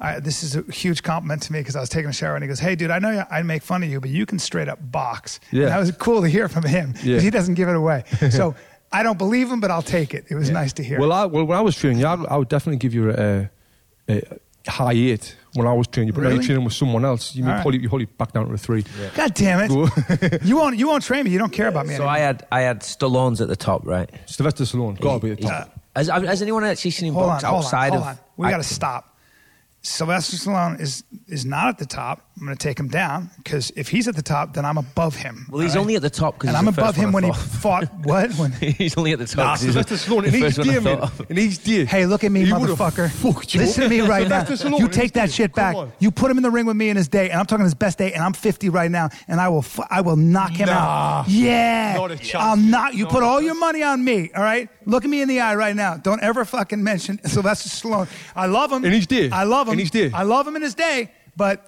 [0.00, 2.42] I, this is a huge compliment to me because I was taking a shower, and
[2.42, 4.68] he goes, "Hey, dude, I know I make fun of you, but you can straight
[4.68, 5.64] up box." Yeah.
[5.64, 7.20] And that was cool to hear from him because Yeah.
[7.20, 8.04] he doesn't give it away.
[8.30, 8.54] so
[8.92, 10.24] I don't believe him, but I'll take it.
[10.30, 10.98] It was nice to hear.
[10.98, 13.50] Well, I, well, when I was training you, I, I would definitely give you a,
[14.08, 14.22] a,
[14.66, 16.08] high eight when I was training.
[16.08, 16.36] You, but now Really?
[16.36, 17.34] you're training with someone else.
[17.36, 17.62] You may All right.
[17.62, 18.84] probably you probably back down to a three.
[19.14, 20.42] God damn it!
[20.44, 21.30] you won't you won't train me.
[21.30, 21.94] You don't care about me.
[21.94, 22.14] So anymore.
[22.14, 24.08] I had I had Stallone's at the top, right?
[24.26, 25.76] Sylvester Stallone, gotta be the He's- top.
[25.96, 28.08] Has, has anyone actually seen him hold on, box hold on, outside hold of?
[28.10, 28.18] on.
[28.36, 29.09] We got to stop.
[29.82, 32.29] Sylvester Stallone is is not at the top.
[32.40, 35.14] I'm going to take him down because if he's at the top, then I'm above
[35.14, 35.46] him.
[35.50, 35.80] Well, he's all right?
[35.82, 37.84] only at the top because and I'm above him when he fought.
[38.02, 38.32] What?
[38.36, 38.52] When?
[38.52, 39.36] he's only at the top.
[39.36, 40.98] Nah, 'cause he's Sylvester the- Stallone, in the each first one I day, man.
[41.00, 41.30] thought of.
[41.30, 41.84] In each day.
[41.84, 43.10] Hey, look at me, He motherfucker.
[43.10, 44.46] fucked you Listen to me right now.
[44.78, 45.76] You take that shit back.
[45.76, 45.92] on.
[45.98, 47.74] You put him in the ring with me in his day, and I'm talking his
[47.74, 50.66] best day, and I'm 50 right now, and I will, fu- I will knock him
[50.68, 51.20] Nah.
[51.20, 51.28] out.
[51.28, 52.42] Yeah, Not a chance.
[52.42, 52.94] I'll knock.
[52.94, 54.30] You Not put all your money on me.
[54.34, 55.98] All right, look at me in the eye right now.
[55.98, 58.08] Don't ever fucking mention Sylvester Stallone.
[58.34, 59.28] I love him In his day.
[59.30, 60.10] I love him In his day.
[60.14, 61.66] I love him in his day, but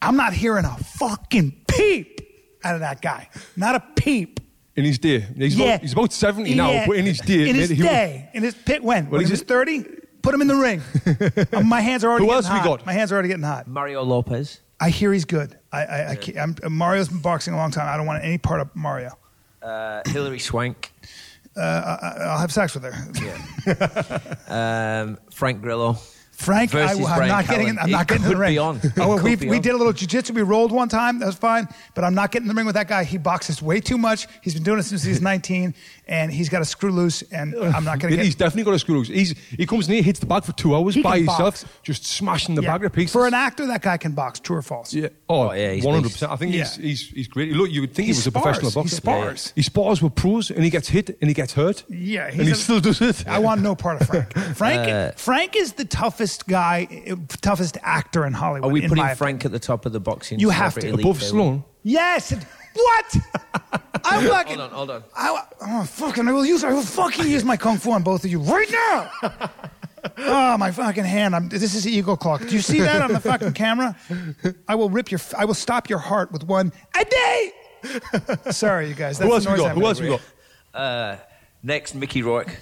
[0.00, 2.20] I'm not hearing a fucking peep
[2.64, 3.28] out of that guy.
[3.56, 4.40] Not a peep.
[4.76, 5.20] In his day.
[5.36, 6.86] He's, yeah, about, he's about 70 now, Yeah.
[6.86, 7.48] but in his day.
[7.48, 9.84] in his he would- day, in his pit when when he's he was 30,
[10.22, 10.80] put him in the ring.
[11.52, 12.78] Uh, my hands are already Who getting else we hot.
[12.78, 12.86] got?
[12.86, 13.66] My hands are already getting hot.
[13.66, 15.58] Mario Lopez, I hear he's good.
[15.72, 17.88] I, I, I can't, I'm, Mario's been boxing a long time.
[17.92, 19.18] I don't want any part of Mario.
[19.62, 20.92] uh, Hilary Swank,
[21.56, 22.94] Uh, I, I'll have sex with her.
[24.48, 25.96] um, Frank Grillo.
[26.38, 27.68] Frank, I, Versus am Bryan not getting.
[27.68, 28.52] In, I'm It not getting in the ring.
[28.54, 28.80] be on.
[28.96, 30.30] Oh, well, we be we did a little jujitsu.
[30.30, 31.18] We rolled one time.
[31.18, 31.66] That was fine.
[31.94, 33.02] But I'm not getting in the ring with that guy.
[33.02, 34.28] He boxes way too much.
[34.40, 35.74] He's been doing it since he's 19,
[36.06, 37.22] and he's got a screw loose.
[37.32, 39.08] And I'm not going to He's definitely got a screw loose.
[39.08, 41.64] He's, he comes in here, hits the bag for two hours He by himself, box.
[41.82, 42.72] just smashing the Yeah.
[42.72, 43.12] bag to pieces.
[43.12, 44.38] For an actor, that guy can box.
[44.38, 44.94] True or false?
[44.94, 45.08] Yeah.
[45.28, 46.30] Oh, Oh, yeah, 100%.
[46.30, 46.82] I think he's, Yeah.
[46.84, 47.52] he's, he's great.
[47.52, 48.42] Look, you would think He he, was a spars.
[48.44, 48.96] professional He boxer.
[48.96, 49.52] spars.
[49.56, 51.82] He spars with pros and he gets hit and he gets hurt.
[51.88, 53.26] Yeah, and he's he a- still does it.
[53.26, 54.32] I want no part of Frank.
[54.56, 58.70] Frank, Uh, Frank is the toughest guy, uh, toughest actor in Hollywood.
[58.70, 60.38] Are we putting my Frank at the top of the boxing?
[60.38, 60.80] You have to.
[60.80, 61.32] celebrity Above league?
[61.32, 61.64] Stallone.
[61.82, 62.34] Yes.
[62.74, 63.16] What?
[64.04, 64.58] I fucking.
[64.58, 65.04] Hold on, hold on.
[65.16, 66.28] I, oh, fucking!
[66.28, 66.64] I will use.
[66.64, 69.10] I will fucking use my kung fu on both of you right now.
[70.18, 71.34] oh my fucking hand!
[71.34, 72.40] I'm, this is the eagle clock.
[72.40, 73.96] Do you see that on the fucking camera?
[74.68, 75.20] I will rip your.
[75.36, 77.52] I will stop your heart with one a day.
[78.50, 79.18] Sorry, you guys.
[79.18, 79.74] That's Who else we noise got?
[79.74, 80.20] Who else we got?
[80.72, 81.16] Uh,
[81.62, 82.56] next, Mickey Rourke.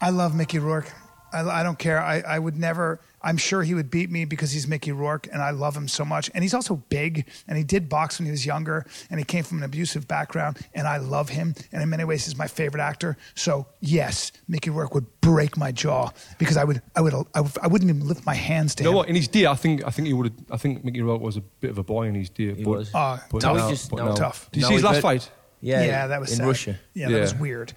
[0.00, 0.92] I love Mickey Rourke.
[1.32, 2.00] I, I don't care.
[2.00, 3.00] I, I would never.
[3.20, 6.04] I'm sure he would beat me because he's Mickey Rourke, and I love him so
[6.04, 6.30] much.
[6.34, 9.42] And he's also big, and he did box when he was younger, and he came
[9.42, 11.54] from an abusive background, and I love him.
[11.72, 13.16] And in many ways, he's my favorite actor.
[13.34, 17.58] So yes, Mickey Rourke would break my jaw because I would, I would, I, would,
[17.60, 18.96] I wouldn't even lift my hands to You know him.
[18.98, 19.08] what?
[19.08, 20.32] In his day, I think I think he would.
[20.50, 22.54] I think Mickey Rourke was a bit of a boy in his day.
[22.54, 22.94] He but, was.
[22.94, 23.56] Uh, but tough.
[23.56, 24.48] now- We just- but no, now- tough.
[24.52, 25.30] Did you No, see his last bet- fight?
[25.60, 26.46] Yeah, Yeah, that was in sad.
[26.46, 26.78] Russia.
[26.94, 27.72] Yeah, that was weird.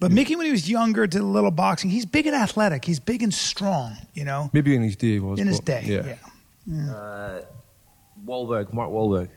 [0.00, 1.90] But Mickey, when he was younger, did a little boxing.
[1.90, 2.84] He's big and athletic.
[2.84, 3.96] He's big and strong.
[4.14, 5.40] You know, Maybe in his day he was.
[5.40, 6.16] in his but, day.
[6.66, 6.92] yeah.
[6.92, 7.42] Uh,
[8.24, 9.28] Wahlberg, Mark Wahlberg.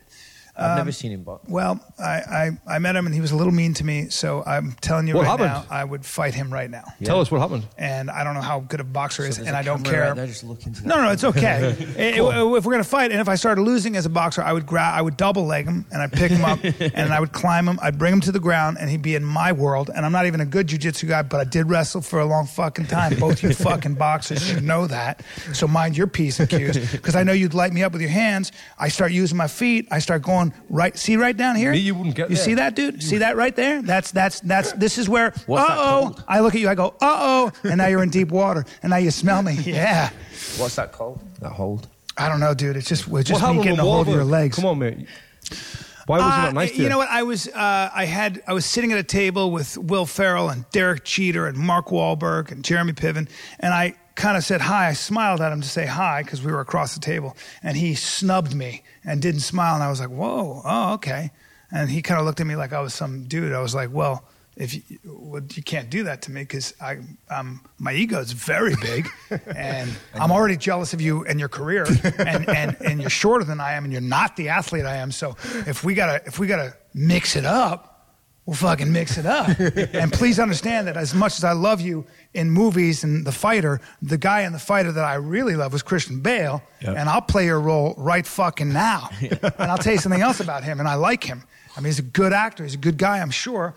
[0.58, 1.48] I've Um, never seen him box.
[1.48, 4.10] Well, I, I, I met him and he was a little mean to me.
[4.10, 5.50] So I'm telling you What right happened?
[5.50, 6.84] now, I would fight him right now.
[7.04, 7.67] Tell us what happened.
[7.78, 10.02] And I don't know how good a boxer is, and I don't care.
[10.08, 11.02] right there just looking to no, that.
[11.04, 11.76] no, it's okay.
[11.98, 14.65] Eh, if we're gonna fight, and if I started losing as a boxer, I would
[14.65, 17.67] grab, I would double leg him, and I'd pick him up, and I would climb
[17.67, 17.80] him.
[17.82, 19.89] I'd bring him to the ground, and he'd be in my world.
[19.96, 22.46] And I'm not even a good jujitsu guy, but I did wrestle for a long
[22.48, 23.15] fucking time.
[23.20, 25.24] Both you fucking boxers should know that.
[25.54, 28.12] So mind your p's and q's, because I know you'd light me up with your
[28.12, 28.52] hands.
[28.80, 29.88] I start using my feet.
[29.91, 30.98] I start going right.
[30.98, 31.72] See right down here.
[31.72, 32.46] Me, you wouldn't get You there.
[32.46, 33.02] see that, dude?
[33.04, 33.82] See that right there?
[33.82, 34.72] That's that's that's.
[34.74, 35.28] This is where.
[35.28, 35.82] Uh What's that oh.
[35.82, 36.24] called?
[36.28, 36.70] I look at you.
[36.70, 36.88] I go.
[37.02, 37.52] Uh oh.
[37.64, 38.66] And now you're in deep water.
[38.84, 39.54] And now you smell me.
[39.66, 40.10] Yeah.
[40.58, 41.20] What's that called?
[41.40, 41.88] That hold.
[42.18, 42.78] I don't know, dude.
[42.78, 44.56] It's just it's what just me happened getting with a hold of your legs.
[44.56, 45.08] Come on, mate.
[46.08, 47.10] Why was he Uh, not nice to you know what?
[47.10, 50.68] I was uh, I had I was sitting at a table with Will Ferrell and
[50.72, 53.28] Derek Jeter and Mark Wahlberg and Jeremy Piven,
[53.60, 54.89] and I kind of said hi.
[54.89, 57.95] I smiled at him to say hi because we were across the table, and he
[57.95, 61.32] snubbed me and didn't smile, and I was like, "Whoa, oh, okay."
[61.71, 63.53] And he kind of looked at me like I was some dude.
[63.53, 64.25] I was like, "Well."
[64.60, 66.97] If you, well, you can't do that to me because I,
[67.30, 69.08] um, my ego is very big,
[69.56, 71.86] and I'm already jealous of you and your career,
[72.17, 75.12] and, and, and you're shorter than I am, and you're not the athlete I am.
[75.12, 75.36] So
[75.67, 77.97] if we gotta if we gotta mix it up,
[78.48, 79.50] we'll fucking mix it up.
[79.60, 83.80] and please understand that as much as I love you in movies and The Fighter,
[84.02, 86.94] the guy in The Fighter that I really love was Christian Bale, Yeah.
[86.94, 89.10] and I'll play your role right fucking now.
[89.22, 91.44] and I'll tell you something else about him, and I like him.
[91.76, 92.64] I mean, he's a good actor.
[92.64, 93.76] He's a good guy, I'm sure.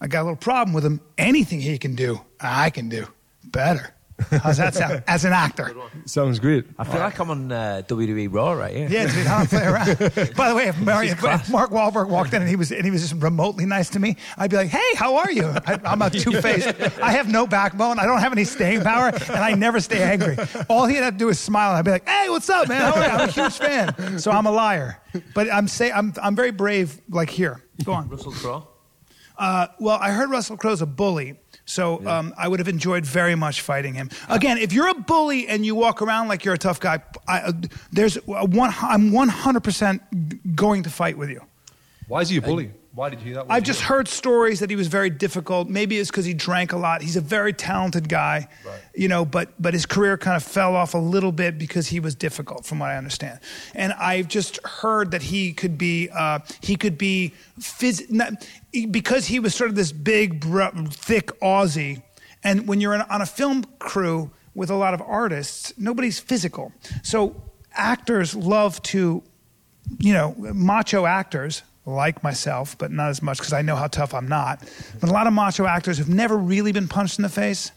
[0.00, 1.00] I got a little problem with him.
[1.18, 3.08] Anything he can do, I can do
[3.44, 3.92] better.
[4.30, 5.02] How's that sound?
[5.08, 5.74] As an actor.
[6.04, 6.64] Sounds great.
[6.78, 8.88] I feel like I'm on uh, WWE Raw right here.
[8.88, 10.34] Yeah, dude, I don't play around.
[10.36, 12.90] By the way, if, Mary, if Mark Wahlberg walked in and he was and he
[12.90, 16.02] was just remotely nice to me, I'd be like, "Hey, how are you?" I, I'm
[16.02, 16.68] a two faced.
[17.00, 17.98] I have no backbone.
[17.98, 20.36] I don't have any staying power, and I never stay angry.
[20.68, 22.80] All he'd have to do is smile, and I'd be like, "Hey, what's up, man?
[22.80, 24.18] How are you?" I'm a huge fan.
[24.18, 25.00] So I'm a liar,
[25.34, 27.00] but I'm say I'm I'm very brave.
[27.08, 28.08] Like here, go on.
[28.08, 28.68] Russell Crowe.
[29.38, 33.34] Uh, well, I heard Russell Crowe's a bully, So um, I would have enjoyed very
[33.34, 34.10] much fighting him.
[34.28, 37.38] Again, if you're a bully and you walk around like you're a tough guy, I,
[37.40, 37.52] uh,
[37.92, 40.02] there's one, I'm 100 percent
[40.56, 41.40] going to fight with you.
[42.08, 42.72] Why is he a bully?
[42.94, 43.46] Why did you hear that?
[43.48, 45.66] I've just heard stories that he was very difficult.
[45.66, 47.00] Maybe it's because he drank a lot.
[47.00, 48.80] He's a very talented guy, Right.
[48.94, 52.00] you know, but but his career kind of fell off a little bit because he
[52.00, 53.40] was difficult, from what I understand.
[53.74, 58.46] And I've just heard that he could be uh, he could be phys- not,
[58.90, 62.02] because he was sort of this big, thick Aussie.
[62.42, 66.72] And when you're on a film crew with a lot of artists, nobody's physical.
[67.02, 67.42] So
[67.74, 69.22] actors love to
[69.98, 74.14] you know, macho actors like myself, but not as much because I know how tough
[74.14, 74.60] I'm not.
[75.00, 77.72] But a lot of macho actors who've never really been punched in the face,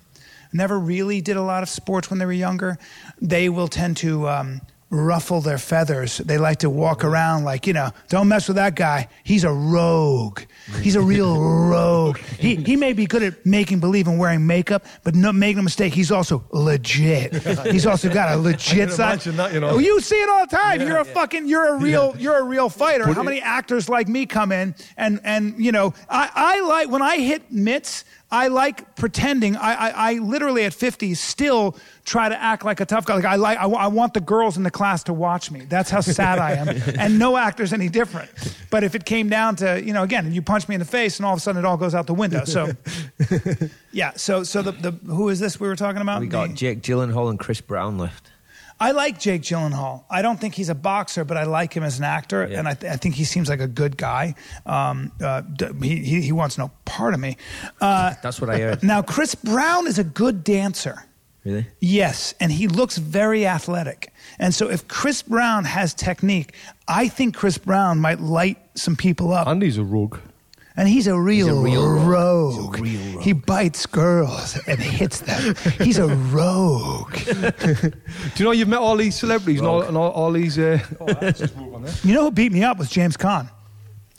[0.54, 2.78] never really did a lot of sports when they were younger,
[3.20, 6.18] they will tend to um, ruffle their feathers.
[6.20, 9.08] They like to walk around like, you know, don't mess with that guy.
[9.24, 10.42] He's a rogue.
[10.82, 12.18] He's a real rogue.
[12.18, 15.64] He, he may be good at making believe and wearing makeup, but no, make no
[15.64, 17.34] mistake, he's also legit.
[17.76, 19.20] He's also got a legit side.
[19.20, 19.80] that, you know.
[19.80, 20.82] You see it all the time.
[20.82, 23.12] you're a fucking, you're a real, you're a real fighter.
[23.12, 27.02] How many actors like me come in and and you know, I, I like when
[27.02, 28.06] I hit mitts.
[28.36, 29.56] I like pretending.
[29.56, 33.16] I, I, I literally at 50 still try to act like a tough guy.
[33.16, 35.62] Like I like, I, want the girls in the class to watch me.
[35.62, 36.68] That's how sad I am.
[37.00, 38.30] And no actor's any different.
[38.70, 41.18] But if it came down to, you know, again, you punch me in the face
[41.18, 42.44] and all of a sudden it all goes out the window.
[42.44, 42.74] So,
[43.94, 44.12] yeah.
[44.18, 46.20] So, so the, the who is this we were talking about?
[46.20, 48.32] We got The- Jake Gyllenhaal and Chris Brown left.
[48.80, 50.03] I like Jake Gyllenhaal.
[50.09, 52.59] I don't think he's a boxer, but I like him as an actor, Yeah.
[52.59, 54.36] and I, th- I think he seems like a good guy.
[54.65, 57.38] Um, uh, d- he, he he wants no part of me.
[57.80, 58.84] Uh, That's what I heard.
[58.84, 61.05] now, Chris Brown is a good dancer.
[61.45, 61.67] Really?
[61.80, 64.11] Yes, and he looks very athletic.
[64.39, 66.53] And so, if Chris Brown has technique,
[66.88, 69.47] I think Chris Brown might light some people up.
[69.47, 70.17] Andy's a rogue.
[70.78, 72.05] And he's a real, real rogue.
[72.07, 72.80] rogue.
[72.80, 73.23] A real rogue.
[73.23, 75.55] He bites girls and hits them.
[75.80, 77.13] He's a rogue.
[77.26, 77.91] Do
[78.36, 80.59] you know you've met all these celebrities and all, and all, all these?
[80.59, 81.93] Uh, oh, just rogue on there.
[82.03, 83.49] You know who beat me up was James Caan.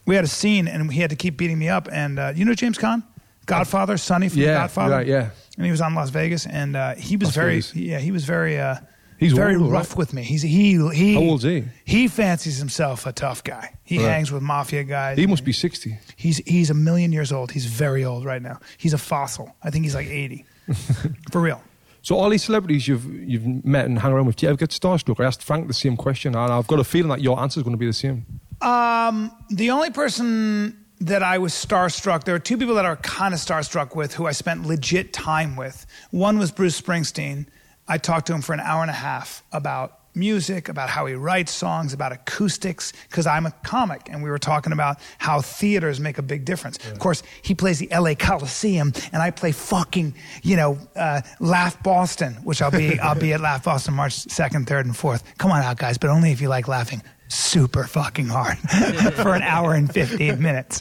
[0.07, 1.88] We had a scene and he had to keep beating me up.
[1.92, 3.02] And uh, you know James Caan,
[3.44, 4.94] Godfather, Sonny from Yeah, Godfather.
[4.94, 5.30] right, yeah.
[5.59, 7.74] And he was on Las Vegas, and uh, he was Las very, Vegas.
[7.74, 8.76] yeah, he was very, uh,
[9.19, 9.99] He's very old, rough right?
[9.99, 10.23] with me.
[10.23, 11.14] He's he he.
[11.14, 11.64] How old's he?
[11.85, 13.75] He fancies himself a tough guy.
[13.85, 14.09] He Right.
[14.11, 15.17] hangs with mafia guys.
[15.19, 15.99] He must be sixty.
[16.17, 17.53] He's he's a million years old.
[17.53, 18.59] He's very old right now.
[18.79, 19.55] He's a fossil.
[19.62, 20.45] I think he's like eighty,
[21.33, 21.62] for real.
[22.03, 24.71] So all these celebrities you've you've met and hung around with, do you ever get
[24.71, 25.19] starstruck?
[25.21, 27.64] I asked Frank the same question, and I've got a feeling that your answer is
[27.64, 28.27] going to be the same.
[28.61, 32.97] Um, the only person that I was starstruck, there are two people that I were
[32.97, 35.85] kind of starstruck with who I spent legit time with.
[36.11, 37.47] One was Bruce Springsteen.
[37.89, 41.14] I talked to him for an hour and a half about music, about how he
[41.14, 46.01] writes songs, about acoustics, because I'm a comic, and we were talking about how theaters
[46.01, 46.78] make a big difference.
[46.91, 51.80] Of course, he plays the LA Coliseum, and I play fucking, you know, uh, Laugh
[51.82, 55.22] Boston, which I'll be, I'll be at Laugh Boston March 2nd, 3rd, and 4th.
[55.39, 58.57] Come on out, guys, but only if you like laughing super fucking hard
[59.14, 60.80] for an hour and 15 minutes.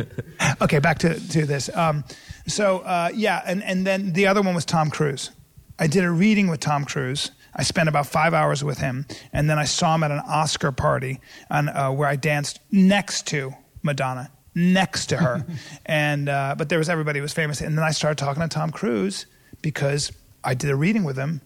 [0.62, 1.68] okay, back to, to this.
[1.76, 2.04] Um,
[2.46, 5.30] so, uh, yeah, and, and then the other one was Tom Cruise.
[5.78, 7.30] I did a reading with Tom Cruise.
[7.54, 10.72] I spent about five hours with him, and then I saw him at an Oscar
[10.72, 11.20] party
[11.50, 15.46] on, uh, where I danced next to Madonna, next to her.
[15.86, 17.60] and, uh, but there was everybody who was famous.
[17.60, 19.26] And then I started talking to Tom Cruise
[19.62, 20.12] because
[20.42, 21.40] I did a reading with him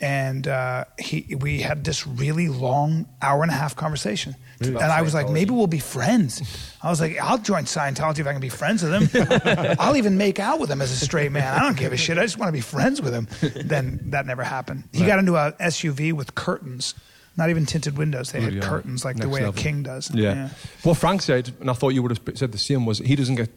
[0.00, 4.36] and uh, he we had this really long hour and a half conversation.
[4.60, 6.42] And I was like, maybe we'll be friends.
[6.82, 9.76] I was like, I'll join Scientology if I can be friends with him.
[9.78, 11.54] I'll even make out with him as a straight man.
[11.54, 12.18] I don't give a shit.
[12.18, 13.28] I just want to be friends with him.
[13.64, 14.88] Then that never happened.
[14.92, 16.94] He got into a SUV with curtains,
[17.36, 18.32] not even tinted windows.
[18.32, 18.76] They had Bloody hell.
[18.76, 19.54] curtains like the way level.
[19.60, 20.10] a king does.
[20.12, 20.48] Yeah.
[20.82, 23.36] What Frank said, and I thought you would have said the same, was he doesn't
[23.36, 23.50] get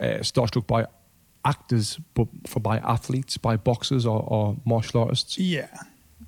[0.00, 0.86] uh, starstruck by
[1.46, 5.38] actors, but for by athletes, by boxers or, or martial artists.
[5.38, 5.68] Yeah,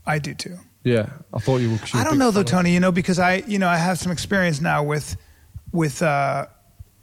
[0.07, 0.57] I do too.
[0.85, 1.79] Yeah, I thought you were.
[1.79, 2.73] 'cause you were I don't know though, Tony.
[2.73, 5.16] You know, because I, you know, I have some experience now with,
[5.73, 6.47] with uh,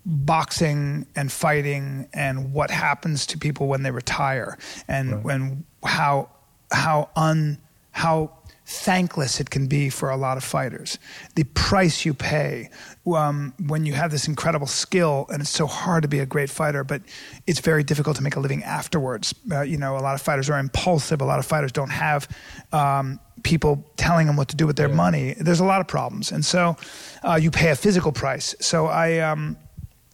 [0.05, 4.57] boxing and fighting and what happens to people when they retire,
[4.88, 6.30] and when how
[6.72, 7.57] how un
[7.91, 8.32] how
[8.66, 10.97] thankless it can be for a lot of fighters.
[11.36, 12.70] The price you pay
[13.05, 16.49] um, when you have this incredible skill, and it's so hard to be a great
[16.49, 17.01] fighter, but
[17.45, 19.36] it's very difficult to make a living afterwards.
[19.51, 21.22] Uh, you know, a lot of fighters are impulsive.
[21.22, 22.28] A lot of fighters don't have
[22.72, 25.36] um, people telling them what to do with their money.
[25.39, 26.76] There's a lot of problems, and so
[27.24, 28.55] uh, you pay a physical price.
[28.59, 29.20] So I.
[29.20, 29.57] Um,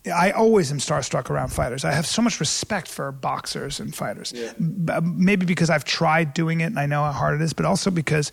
[0.08, 1.86] I always am starstruck around fighters.
[1.86, 4.34] I have so much respect for boxers and fighters.
[4.34, 7.54] B- uh, Maybe because I've tried doing it and I know how hard it is,
[7.54, 8.32] but also because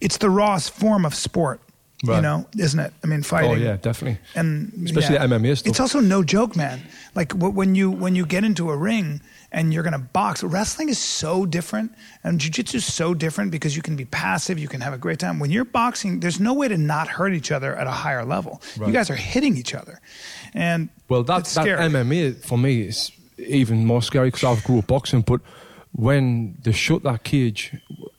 [0.00, 1.60] it's the rawest form of sport.
[2.02, 2.94] You know, isn't it?
[3.04, 3.50] I mean, oh, fighting.
[3.50, 4.18] Oh yeah, definitely.
[4.34, 5.26] And Especially yeah.
[5.26, 5.68] the MMA stuff.
[5.68, 6.80] It's also no joke, man.
[7.14, 9.20] Like when you when you get into a ring
[9.52, 10.42] and you're going to box.
[10.42, 11.92] Wrestling is so different,
[12.24, 15.18] and jujitsu is so different because you can be passive, you can have a great
[15.18, 15.38] time.
[15.38, 18.60] When you're boxing, there's no way to not hurt each other at a higher level.
[18.78, 20.00] You guys are hitting each other,
[20.54, 21.88] and Well, that, it's that scary.
[21.88, 25.22] MMA for me is even more scary because I've grew up boxing.
[25.22, 25.40] But
[25.92, 27.74] when they shut that cage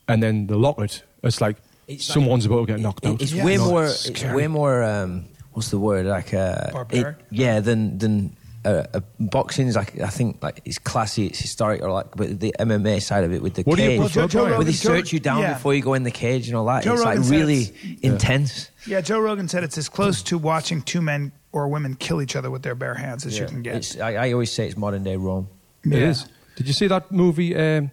[0.08, 1.58] and then they lock it, it's like
[1.88, 3.22] It's like- someone's about to get knocked out.
[3.22, 3.46] It's Yeah.
[3.46, 3.86] way No, more.
[3.86, 4.84] it's It's way more.
[4.84, 6.06] Um, what's the word?
[6.06, 7.18] Like uh, Barbaric?
[7.18, 11.40] it- yeah, than than uh, uh, boxing is like I think like it's classy, it's
[11.40, 14.00] historic, or like but the MMA side of it with the What do you cage,
[14.00, 15.54] prefer, Well, Joe- Joe where they Rogan- Joe- search you down yeah.
[15.54, 16.84] before you go in the cage and all that.
[16.84, 18.70] Joe it's like Rogan said really it's- intense.
[18.86, 22.36] Yeah, Joe Rogan said it's as close to watching two men or women kill each
[22.36, 23.76] other with their bare hands as you can get.
[23.76, 25.48] It's, I, I always say it's modern day Rome.
[25.84, 26.10] It Yeah.
[26.10, 26.28] is.
[26.56, 27.92] Did you see that movie, um,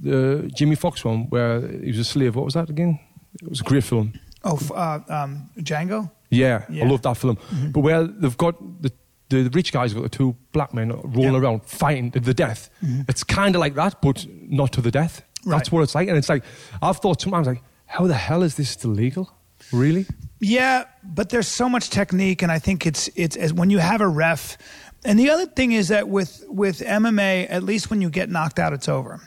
[0.00, 2.34] the Jimmy Foxx one, where he was a slave?
[2.36, 2.98] What was that again?
[3.42, 4.12] It was a great film.
[4.44, 6.10] Oh, uh, um, Django.
[6.30, 6.84] Yeah, Yeah.
[6.84, 7.38] I love that film.
[7.72, 8.92] But where they've got the
[9.30, 11.38] the rich guys got the two black men rolling Yeah.
[11.40, 12.70] around fighting to the death.
[12.84, 13.02] Mm-hmm.
[13.08, 15.22] It's kind of like that, but not to the death.
[15.46, 16.08] That's what it's like.
[16.08, 16.44] And it's like
[16.82, 19.30] I've thought sometimes like, how the hell is this still legal?
[19.72, 20.06] Really?
[20.40, 24.00] Yeah, but there's so much technique, and I think it's it's as when you have
[24.00, 24.56] a ref.
[25.04, 28.58] And the other thing is that with with MMA, at least when you get knocked
[28.58, 29.20] out, it's over,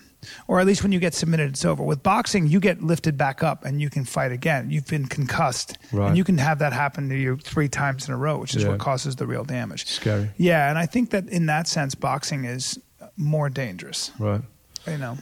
[0.47, 1.83] or at least when you get submitted, it's over.
[1.83, 4.69] With boxing, you get lifted back up and you can fight again.
[4.69, 6.07] You've been concussed, Right.
[6.09, 8.63] and you can have that happen to you three times in a row, which is
[8.63, 8.69] Yeah.
[8.69, 9.85] what causes the real damage.
[9.87, 10.29] Scary.
[10.37, 12.79] Yeah, and I think that in that sense, boxing is
[13.17, 14.11] more dangerous.
[14.19, 14.41] Right.
[14.87, 15.17] You know.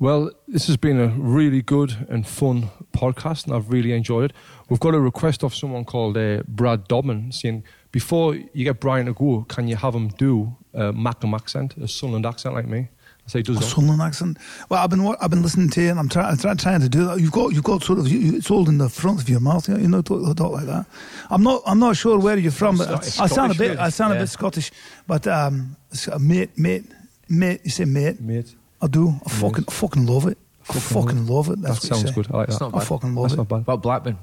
[0.00, 4.32] Well, this has been a really good and fun podcast, and I've really enjoyed it.
[4.68, 9.06] We've got a request of someone called uh, Brad Dobbin saying, before you get Bryan
[9.06, 12.88] to go, can you have him do a Mackem accent, a Sunderland accent like me?
[13.32, 13.62] He does A.
[13.62, 14.38] Sunderland accent.
[14.68, 17.06] Well, I've been I've been listening to you, and I'm trying try, trying to do
[17.06, 17.20] that.
[17.20, 19.68] You've got you've got sort of you, it's all in the front of your mouth.
[19.68, 20.86] You know, talk, talk like that.
[21.30, 22.76] I'm not I'm not sure where you're from.
[22.76, 23.78] But Scottish- I sound a bit.
[23.78, 24.70] I sound a bit Scottish,
[25.06, 25.76] but um,
[26.20, 26.84] mate mate
[27.28, 27.60] mate.
[27.64, 28.20] You say mate.
[28.20, 28.54] Mate.
[28.82, 29.14] I do.
[29.24, 30.38] I fucking I fucking love it.
[30.68, 31.62] I fucking love it.
[31.62, 32.26] That's That sounds good.
[32.30, 32.70] I like that.
[32.74, 33.38] I fucking love That's it.
[33.38, 33.60] not bad.
[33.62, 34.18] About Blackburn.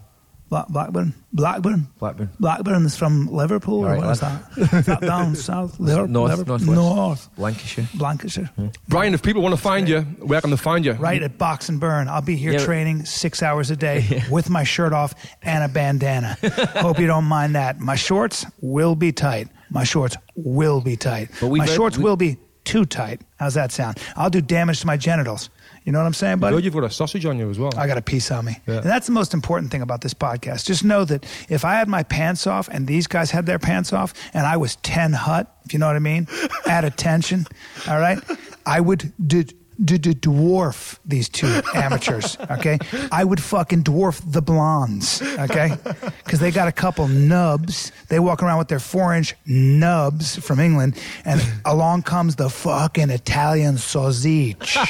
[0.51, 2.29] Black, Blackburn, Blackburn, Blackburn.
[2.37, 3.77] Blackburn is from Liverpool.
[3.79, 4.43] All right, or what is lad.
[4.57, 4.73] that?
[4.73, 5.79] is that down south?
[5.79, 6.57] Liver- North, Liverpool?
[6.59, 6.75] northwest.
[6.75, 7.87] North, Lancashire.
[7.97, 8.45] Lancashire.
[8.57, 8.67] Hmm.
[8.89, 10.91] Bryan, if people want to find you, where can they find you?
[10.93, 12.09] right at Box 'N Burn.
[12.09, 12.65] I'll be here Yeah.
[12.65, 16.37] training six hours a day with my shirt off and a bandana.
[16.81, 17.79] Hope you don't mind that.
[17.79, 19.47] My shorts will be tight.
[19.69, 21.29] My shorts will be tight.
[21.39, 22.35] But we've my heard- shorts we- will be
[22.65, 23.21] too tight.
[23.39, 23.99] How's that sound?
[24.17, 25.49] I'll do damage to my genitals.
[25.83, 26.63] You know what I'm saying, I buddy?
[26.63, 27.71] you've got a sausage on you as well.
[27.75, 28.59] I got a piece on me.
[28.67, 28.75] Yeah.
[28.75, 30.65] And that's the most important thing about this podcast.
[30.65, 33.91] Just know that if I had my pants off and these guys had their pants
[33.91, 36.27] off and I was 10 hut, if you know what I mean,
[36.67, 37.47] at attention,
[37.87, 38.19] all right,
[38.65, 39.47] I would d-
[39.83, 42.77] d- d- dwarf these two amateurs, okay?
[43.11, 45.75] I would fucking dwarf the blondes, okay?
[46.23, 47.91] Because they got a couple nubs.
[48.07, 53.09] They walk around with their four inch nubs from England, and along comes the fucking
[53.09, 54.77] Italian sausage.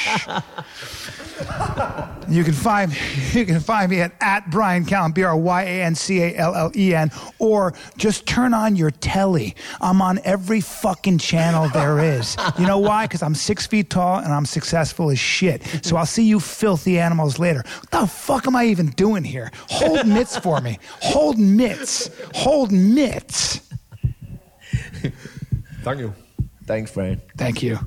[2.29, 2.95] You can find
[3.33, 6.35] you can find me at, at Bryan Callen, B R Y A N C A
[6.35, 9.55] L L E N, or just turn on your telly.
[9.81, 12.37] I'm on every fucking channel there is.
[12.59, 13.05] You know why?
[13.05, 15.61] Because I'm six feet tall and I'm successful as shit.
[15.84, 17.63] So I'll see you filthy animals later.
[17.79, 19.51] What the fuck am I even doing here?
[19.69, 20.79] Hold mitts for me.
[21.01, 22.09] Hold mitts.
[22.34, 23.61] Hold mitts.
[25.84, 26.13] Thank you.
[26.65, 27.21] Thanks, Bryan.
[27.38, 27.79] Thank you.